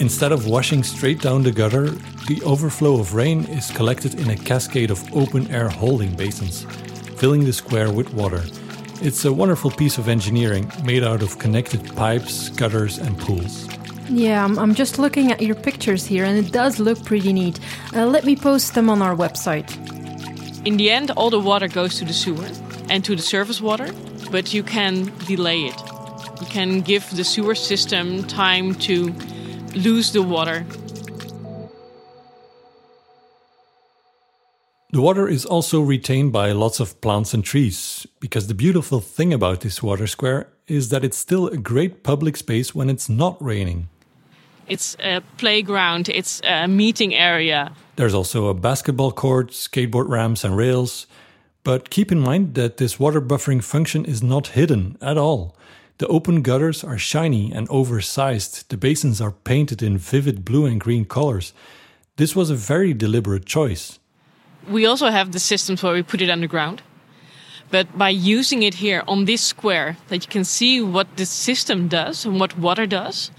Instead 0.00 0.32
of 0.32 0.46
washing 0.46 0.82
straight 0.82 1.20
down 1.20 1.42
the 1.42 1.52
gutter, 1.52 1.90
the 2.28 2.40
overflow 2.44 3.00
of 3.00 3.14
rain 3.14 3.44
is 3.46 3.70
collected 3.70 4.14
in 4.20 4.30
a 4.30 4.36
cascade 4.36 4.90
of 4.90 5.02
open 5.14 5.50
air 5.50 5.68
holding 5.68 6.14
basins, 6.14 6.66
filling 7.18 7.44
the 7.44 7.52
square 7.52 7.90
with 7.90 8.14
water. 8.14 8.42
It's 9.02 9.24
a 9.24 9.32
wonderful 9.32 9.72
piece 9.72 9.98
of 9.98 10.08
engineering 10.08 10.70
made 10.84 11.02
out 11.02 11.20
of 11.20 11.38
connected 11.38 11.84
pipes, 11.96 12.48
gutters, 12.50 12.98
and 12.98 13.18
pools. 13.18 13.68
Yeah, 14.08 14.44
I'm, 14.44 14.58
I'm 14.58 14.74
just 14.74 14.98
looking 14.98 15.32
at 15.32 15.42
your 15.42 15.56
pictures 15.56 16.06
here 16.06 16.24
and 16.24 16.38
it 16.38 16.52
does 16.52 16.78
look 16.78 17.04
pretty 17.04 17.32
neat. 17.32 17.58
Uh, 17.94 18.06
let 18.06 18.24
me 18.24 18.36
post 18.36 18.74
them 18.74 18.88
on 18.88 19.02
our 19.02 19.16
website. 19.16 19.68
In 20.64 20.76
the 20.76 20.90
end, 20.90 21.10
all 21.10 21.30
the 21.30 21.40
water 21.40 21.66
goes 21.66 21.98
to 21.98 22.04
the 22.04 22.12
sewer 22.12 22.48
and 22.88 23.04
to 23.04 23.16
the 23.16 23.22
surface 23.22 23.60
water, 23.60 23.88
but 24.30 24.54
you 24.54 24.62
can 24.62 25.12
delay 25.26 25.62
it. 25.62 25.80
You 26.40 26.46
can 26.46 26.80
give 26.82 27.08
the 27.16 27.24
sewer 27.24 27.56
system 27.56 28.22
time 28.24 28.74
to 28.86 29.12
lose 29.74 30.12
the 30.12 30.22
water. 30.22 30.64
The 34.90 35.02
water 35.02 35.28
is 35.28 35.44
also 35.44 35.82
retained 35.82 36.32
by 36.32 36.52
lots 36.52 36.80
of 36.80 36.98
plants 37.02 37.34
and 37.34 37.44
trees, 37.44 38.06
because 38.20 38.46
the 38.46 38.54
beautiful 38.54 39.00
thing 39.00 39.34
about 39.34 39.60
this 39.60 39.82
water 39.82 40.06
square 40.06 40.48
is 40.66 40.88
that 40.88 41.04
it's 41.04 41.18
still 41.18 41.46
a 41.48 41.58
great 41.58 42.02
public 42.02 42.38
space 42.38 42.74
when 42.74 42.88
it's 42.88 43.06
not 43.06 43.36
raining. 43.38 43.90
It's 44.66 44.96
a 45.04 45.20
playground, 45.36 46.08
it's 46.08 46.40
a 46.42 46.66
meeting 46.66 47.14
area. 47.14 47.72
There's 47.96 48.14
also 48.14 48.46
a 48.46 48.54
basketball 48.54 49.12
court, 49.12 49.50
skateboard 49.50 50.08
ramps, 50.08 50.42
and 50.42 50.56
rails. 50.56 51.06
But 51.64 51.90
keep 51.90 52.10
in 52.10 52.20
mind 52.20 52.54
that 52.54 52.78
this 52.78 52.98
water 52.98 53.20
buffering 53.20 53.62
function 53.62 54.06
is 54.06 54.22
not 54.22 54.48
hidden 54.48 54.96
at 55.02 55.18
all. 55.18 55.54
The 55.98 56.06
open 56.06 56.40
gutters 56.40 56.82
are 56.82 56.96
shiny 56.96 57.52
and 57.52 57.68
oversized. 57.68 58.70
The 58.70 58.78
basins 58.78 59.20
are 59.20 59.32
painted 59.32 59.82
in 59.82 59.98
vivid 59.98 60.46
blue 60.46 60.64
and 60.64 60.80
green 60.80 61.04
colors. 61.04 61.52
This 62.16 62.34
was 62.34 62.48
a 62.48 62.54
very 62.54 62.94
deliberate 62.94 63.44
choice. 63.44 63.98
We 64.68 64.86
also 64.86 65.08
have 65.08 65.32
the 65.32 65.38
systems 65.38 65.82
where 65.82 65.94
we 65.94 66.02
put 66.02 66.20
it 66.20 66.30
underground. 66.30 66.82
But 67.70 67.98
by 67.98 68.10
using 68.10 68.62
it 68.62 68.74
here 68.74 69.02
on 69.06 69.24
this 69.24 69.42
square, 69.42 69.96
that 70.08 70.24
you 70.24 70.30
can 70.30 70.44
see 70.44 70.80
what 70.80 71.16
the 71.16 71.26
system 71.26 71.88
does 71.88 72.24
and 72.24 72.40
what 72.40 72.58
water 72.58 72.86
does, 72.86 73.30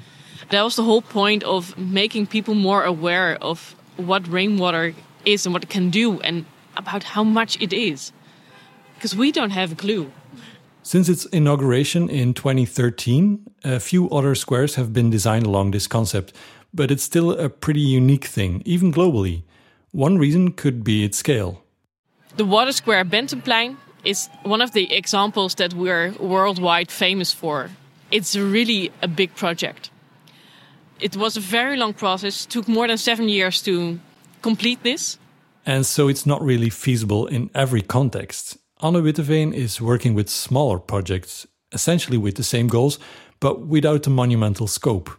that 0.49 0.61
was 0.63 0.75
the 0.75 0.83
whole 0.83 1.01
point 1.01 1.43
of 1.43 1.77
making 1.77 2.27
people 2.27 2.53
more 2.53 2.83
aware 2.83 3.37
of 3.41 3.75
what 3.97 4.27
rainwater 4.27 4.93
is 5.25 5.45
and 5.45 5.53
what 5.53 5.63
it 5.63 5.69
can 5.69 5.89
do 5.89 6.19
and 6.21 6.45
about 6.75 7.03
how 7.03 7.23
much 7.23 7.59
it 7.61 7.73
is. 7.73 8.11
Because 8.95 9.15
we 9.15 9.31
don't 9.31 9.51
have 9.51 9.71
a 9.71 9.75
clue. 9.75 10.11
Since 10.83 11.09
its 11.09 11.25
inauguration 11.25 12.09
in 12.09 12.33
2013, 12.33 13.45
a 13.63 13.79
few 13.79 14.09
other 14.09 14.33
squares 14.35 14.75
have 14.75 14.93
been 14.93 15.09
designed 15.09 15.45
along 15.45 15.71
this 15.71 15.87
concept, 15.87 16.33
but 16.73 16.89
it's 16.91 17.03
still 17.03 17.31
a 17.31 17.49
pretty 17.49 17.81
unique 17.81 18.25
thing, 18.25 18.61
even 18.65 18.91
globally. 18.91 19.43
One 19.91 20.17
reason 20.17 20.51
could 20.51 20.83
be 20.83 21.03
its 21.03 21.17
scale. 21.17 21.63
The 22.37 22.45
Water 22.45 22.71
Square 22.71 23.05
Benthemplein 23.05 23.77
is 24.05 24.29
one 24.43 24.61
of 24.61 24.71
the 24.71 24.93
examples 24.93 25.55
that 25.55 25.73
we're 25.73 26.13
worldwide 26.19 26.91
famous 26.91 27.33
for. 27.33 27.69
It's 28.11 28.35
really 28.35 28.91
a 29.01 29.07
big 29.07 29.35
project. 29.35 29.89
It 30.99 31.15
was 31.15 31.37
a 31.37 31.39
very 31.39 31.77
long 31.77 31.93
process, 31.93 32.45
took 32.45 32.67
more 32.67 32.87
than 32.87 32.97
seven 32.97 33.29
years 33.29 33.61
to 33.63 33.99
complete 34.41 34.83
this. 34.83 35.17
And 35.65 35.85
so 35.85 36.07
it's 36.07 36.25
not 36.25 36.41
really 36.41 36.69
feasible 36.69 37.27
in 37.27 37.49
every 37.55 37.81
context. 37.81 38.57
Anne 38.81 38.93
Witteveen 38.93 39.53
is 39.53 39.81
working 39.81 40.13
with 40.13 40.29
smaller 40.29 40.79
projects, 40.79 41.47
essentially 41.71 42.17
with 42.17 42.35
the 42.35 42.43
same 42.43 42.67
goals, 42.67 42.99
but 43.39 43.67
without 43.67 44.03
the 44.03 44.09
monumental 44.09 44.67
scope. 44.67 45.09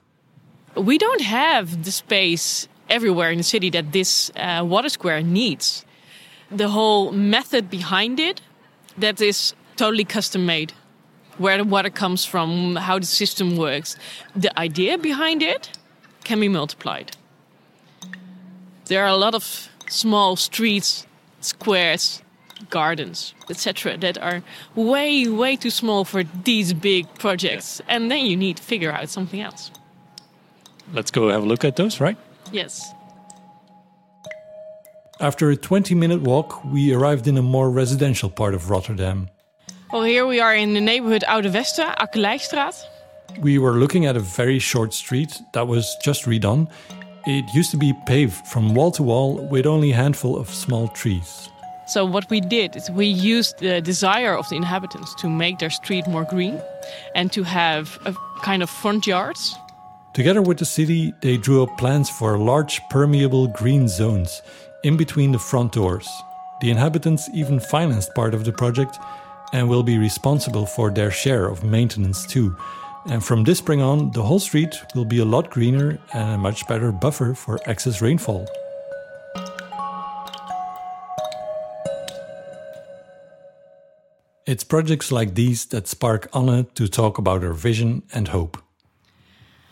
We 0.76 0.98
don't 0.98 1.22
have 1.22 1.84
the 1.84 1.90
space 1.90 2.68
everywhere 2.90 3.30
in 3.30 3.38
the 3.38 3.44
city 3.44 3.70
that 3.70 3.92
this 3.92 4.30
uh, 4.36 4.64
water 4.66 4.88
square 4.88 5.22
needs. 5.22 5.84
The 6.50 6.68
whole 6.68 7.12
method 7.12 7.70
behind 7.70 8.18
it, 8.18 8.40
that 8.98 9.20
is 9.20 9.54
totally 9.76 10.04
custom 10.04 10.44
made. 10.44 10.72
Where 11.38 11.56
the 11.56 11.64
water 11.64 11.88
comes 11.90 12.24
from, 12.24 12.76
how 12.76 12.98
the 12.98 13.06
system 13.06 13.56
works. 13.56 13.96
The 14.36 14.52
idea 14.58 14.98
behind 14.98 15.42
it 15.42 15.70
can 16.24 16.40
be 16.40 16.48
multiplied. 16.48 17.16
There 18.86 19.02
are 19.02 19.08
a 19.08 19.16
lot 19.16 19.34
of 19.34 19.68
small 19.88 20.36
streets, 20.36 21.06
squares, 21.40 22.22
gardens, 22.68 23.34
etc., 23.48 23.96
that 23.98 24.18
are 24.18 24.42
way, 24.74 25.26
way 25.28 25.56
too 25.56 25.70
small 25.70 26.04
for 26.04 26.24
these 26.44 26.74
big 26.74 27.06
projects. 27.14 27.80
And 27.88 28.10
then 28.10 28.26
you 28.26 28.36
need 28.36 28.58
to 28.58 28.62
figure 28.62 28.92
out 28.92 29.08
something 29.08 29.40
else. 29.40 29.70
Let's 30.92 31.10
go 31.10 31.28
have 31.28 31.44
a 31.44 31.46
look 31.46 31.64
at 31.64 31.76
those, 31.76 32.00
right? 32.00 32.18
Yes. 32.52 32.94
After 35.20 35.50
a 35.50 35.56
20 35.56 35.94
minute 35.94 36.22
walk, 36.22 36.64
we 36.64 36.94
arrived 36.94 37.26
in 37.28 37.36
a 37.36 37.42
more 37.42 37.70
residential 37.70 38.30
part 38.30 38.54
of 38.54 38.70
Rotterdam. 38.70 39.28
Well, 39.92 40.02
here 40.02 40.26
we 40.26 40.40
are 40.40 40.54
in 40.54 40.72
the 40.72 40.80
neighborhood 40.80 41.24
Oude 41.26 41.52
Westen, 41.52 41.94
Akkelijstraat. 41.98 42.74
We 43.40 43.58
were 43.58 43.72
looking 43.72 44.06
at 44.06 44.16
a 44.16 44.20
very 44.20 44.58
short 44.58 44.94
street 44.94 45.32
that 45.52 45.66
was 45.66 45.96
just 46.02 46.24
redone. 46.24 46.68
It 47.26 47.44
used 47.54 47.70
to 47.72 47.76
be 47.76 47.92
paved 48.06 48.46
from 48.46 48.74
wall 48.74 48.90
to 48.92 49.02
wall 49.02 49.46
with 49.48 49.66
only 49.66 49.92
a 49.92 49.96
handful 49.96 50.38
of 50.38 50.48
small 50.48 50.88
trees. 50.88 51.50
So 51.86 52.04
what 52.04 52.30
we 52.30 52.40
did 52.40 52.76
is 52.76 52.88
we 52.90 53.06
used 53.06 53.58
the 53.58 53.80
desire 53.80 54.36
of 54.36 54.48
the 54.48 54.56
inhabitants 54.56 55.14
to 55.16 55.28
make 55.28 55.58
their 55.58 55.70
street 55.70 56.06
more 56.06 56.24
green 56.24 56.62
and 57.14 57.32
to 57.32 57.42
have 57.42 57.98
a 58.06 58.14
kind 58.42 58.62
of 58.62 58.70
front 58.70 59.06
yards. 59.06 59.56
Together 60.12 60.42
with 60.42 60.58
the 60.58 60.64
city, 60.64 61.14
they 61.20 61.36
drew 61.36 61.62
up 61.62 61.78
plans 61.78 62.10
for 62.10 62.36
large 62.36 62.80
permeable 62.90 63.46
green 63.46 63.86
zones 63.86 64.42
in 64.82 64.96
between 64.96 65.30
the 65.30 65.38
front 65.38 65.72
doors. 65.72 66.08
The 66.60 66.70
inhabitants 66.70 67.30
even 67.32 67.60
financed 67.60 68.12
part 68.14 68.34
of 68.34 68.44
the 68.44 68.52
project 68.52 68.98
and 69.52 69.68
will 69.68 69.84
be 69.84 69.98
responsible 69.98 70.66
for 70.66 70.90
their 70.90 71.12
share 71.12 71.46
of 71.46 71.62
maintenance 71.62 72.26
too. 72.26 72.56
And 73.06 73.24
from 73.24 73.44
this 73.44 73.58
spring 73.58 73.80
on, 73.80 74.10
the 74.10 74.22
whole 74.22 74.40
street 74.40 74.74
will 74.96 75.04
be 75.04 75.20
a 75.20 75.24
lot 75.24 75.48
greener 75.48 75.98
and 76.12 76.34
a 76.34 76.38
much 76.38 76.66
better 76.66 76.90
buffer 76.90 77.32
for 77.34 77.60
excess 77.66 78.02
rainfall. 78.02 78.48
It's 84.44 84.64
projects 84.64 85.12
like 85.12 85.36
these 85.36 85.66
that 85.66 85.86
spark 85.86 86.28
Anne 86.34 86.66
to 86.74 86.88
talk 86.88 87.18
about 87.18 87.42
her 87.42 87.52
vision 87.52 88.02
and 88.12 88.26
hope. 88.26 88.58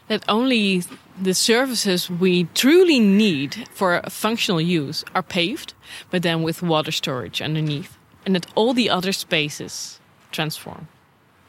That 0.09 0.25
only 0.29 0.83
the 1.21 1.35
surfaces 1.35 2.11
we 2.11 2.45
truly 2.55 2.99
need 2.99 3.69
for 3.71 4.03
functional 4.09 4.61
use 4.61 5.05
are 5.15 5.23
paved, 5.23 5.75
but 6.11 6.23
then 6.23 6.43
with 6.43 6.63
water 6.63 6.93
storage 6.93 7.43
underneath. 7.43 7.97
And 8.25 8.35
that 8.35 8.47
all 8.55 8.75
the 8.75 8.91
other 8.91 9.13
spaces 9.13 10.01
transform. 10.33 10.89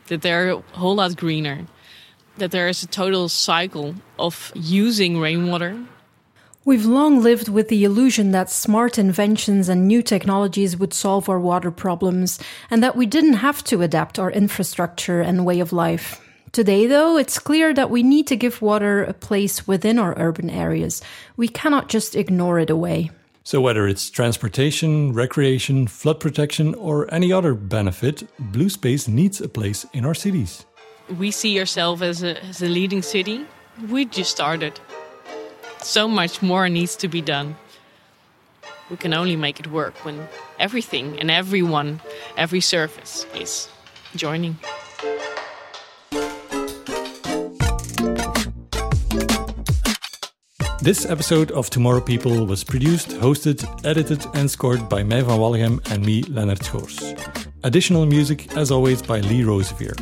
That 0.08 0.22
they're 0.22 0.52
a 0.52 0.62
whole 0.74 0.96
lot 0.96 1.16
greener. 1.18 1.68
That 2.38 2.52
there 2.52 2.68
is 2.68 2.84
a 2.84 2.88
total 2.88 3.30
cycle 3.30 3.96
of 4.18 4.52
using 4.56 5.20
rainwater 5.20 5.86
We've 6.66 6.86
long 6.86 7.24
lived 7.24 7.48
with 7.48 7.70
the 7.70 7.84
illusion 7.84 8.30
that 8.32 8.52
smart 8.52 9.00
inventions 9.00 9.70
and 9.70 9.88
new 9.88 10.04
technologies 10.04 10.78
would 10.78 10.94
solve 10.94 11.28
our 11.28 11.40
water 11.40 11.72
problems, 11.72 12.38
and 12.70 12.84
that 12.84 12.96
we 12.96 13.08
didn't 13.08 13.42
have 13.42 13.64
to 13.64 13.82
adapt 13.82 14.20
our 14.20 14.30
infrastructure 14.30 15.20
and 15.20 15.48
way 15.48 15.62
of 15.62 15.74
life. 15.74 16.22
Today, 16.52 16.88
though, 16.88 17.18
it's 17.18 17.38
clear 17.38 17.74
that 17.76 17.92
we 17.92 18.02
need 18.02 18.26
to 18.28 18.36
give 18.36 18.62
water 18.62 19.04
a 19.04 19.14
place 19.14 19.68
within 19.68 20.00
our 20.00 20.18
urban 20.18 20.50
areas. 20.50 21.02
We 21.38 21.48
cannot 21.48 21.90
just 21.90 22.16
ignore 22.16 22.58
it 22.60 22.72
away. 22.72 23.12
So, 23.44 23.62
whether 23.62 23.88
it's 23.88 24.10
transportation, 24.10 25.14
recreation, 25.14 25.88
flood 25.88 26.20
protection, 26.20 26.74
or 26.76 27.12
any 27.14 27.32
other 27.32 27.54
benefit, 27.54 28.24
Blue 28.40 28.70
Space 28.70 29.08
needs 29.08 29.42
a 29.42 29.48
place 29.48 29.86
in 29.94 30.06
our 30.06 30.16
cities. 30.16 30.66
We 31.18 31.32
see 31.32 31.60
ourselves 31.60 32.02
as 32.02 32.24
a, 32.24 32.44
as 32.44 32.62
a 32.62 32.68
leading 32.68 33.04
city. 33.04 33.46
We 33.88 34.06
just 34.06 34.32
started 34.32 34.80
so 35.82 36.08
much 36.08 36.42
more 36.42 36.68
needs 36.68 36.96
to 36.98 37.08
be 37.08 37.22
done. 37.22 37.56
We 38.90 38.98
can 38.98 39.14
only 39.14 39.36
make 39.36 39.60
it 39.60 39.68
work 39.68 39.94
when 40.04 40.28
everything 40.60 41.20
and 41.20 41.30
everyone, 41.30 42.02
every 42.38 42.62
service 42.62 43.26
is 43.36 43.70
joining. 44.16 44.58
This 50.90 51.06
episode 51.06 51.52
of 51.52 51.70
Tomorrow 51.70 52.02
People 52.02 52.48
was 52.48 52.64
produced, 52.64 53.10
hosted, 53.10 53.64
edited, 53.86 54.26
and 54.34 54.50
scored 54.50 54.90
by 54.90 55.04
Mij 55.04 55.22
van 55.22 55.38
Walligem 55.38 55.80
and 55.92 56.04
me, 56.04 56.24
Leonard 56.24 56.64
Schoors. 56.64 57.14
Additional 57.64 58.08
music, 58.08 58.58
as 58.58 58.72
always, 58.72 59.00
by 59.00 59.20
Lee 59.20 59.44
Rosevear. 59.44 59.94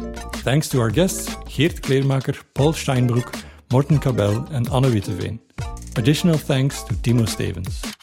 Thanks 0.45 0.69
to 0.69 0.79
our 0.79 0.89
guests, 0.89 1.35
Geert 1.45 1.81
Kleermaker, 1.81 2.41
Paul 2.53 2.71
Steinbrück, 2.71 3.43
Morten 3.69 3.99
Kabell, 3.99 4.49
and 4.53 4.69
Anne 4.69 4.89
Witteveen. 4.93 5.39
Additional 5.97 6.37
thanks 6.37 6.83
to 6.83 6.93
Timo 6.93 7.27
Stevens. 7.27 7.96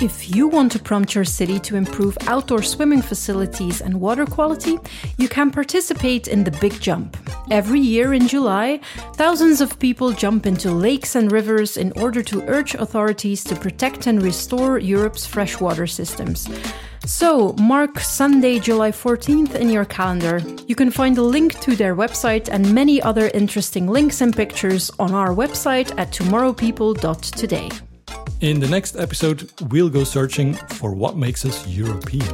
If 0.00 0.34
you 0.34 0.48
want 0.48 0.72
to 0.72 0.80
prompt 0.80 1.14
your 1.14 1.24
city 1.24 1.60
to 1.60 1.76
improve 1.76 2.18
outdoor 2.26 2.62
swimming 2.62 3.00
facilities 3.00 3.80
and 3.80 4.00
water 4.00 4.26
quality, 4.26 4.76
you 5.18 5.28
can 5.28 5.52
participate 5.52 6.26
in 6.26 6.42
the 6.42 6.50
Big 6.50 6.80
Jump. 6.80 7.16
Every 7.48 7.78
year 7.78 8.12
in 8.12 8.26
July, 8.26 8.80
thousands 9.14 9.60
of 9.60 9.78
people 9.78 10.10
jump 10.10 10.46
into 10.46 10.72
lakes 10.72 11.14
and 11.14 11.30
rivers 11.30 11.76
in 11.76 11.92
order 11.92 12.24
to 12.24 12.42
urge 12.48 12.74
authorities 12.74 13.44
to 13.44 13.54
protect 13.54 14.08
and 14.08 14.20
restore 14.20 14.80
Europe's 14.80 15.26
freshwater 15.26 15.86
systems. 15.86 16.48
So, 17.06 17.52
mark 17.52 18.00
Sunday, 18.00 18.58
July 18.58 18.90
14th 18.90 19.54
in 19.54 19.70
your 19.70 19.84
calendar. 19.84 20.42
You 20.66 20.74
can 20.74 20.90
find 20.90 21.16
a 21.18 21.22
link 21.22 21.60
to 21.60 21.76
their 21.76 21.94
website 21.94 22.48
and 22.50 22.74
many 22.74 23.00
other 23.00 23.30
interesting 23.32 23.86
links 23.86 24.22
and 24.22 24.34
pictures 24.34 24.90
on 24.98 25.14
our 25.14 25.28
website 25.28 25.96
at 25.96 26.10
tomorrowpeople.today. 26.10 27.93
In 28.44 28.60
the 28.60 28.68
next 28.68 28.96
episode, 28.96 29.50
we'll 29.70 29.88
go 29.88 30.04
searching 30.04 30.52
for 30.52 30.94
what 30.94 31.16
makes 31.16 31.46
us 31.46 31.66
European. 31.66 32.28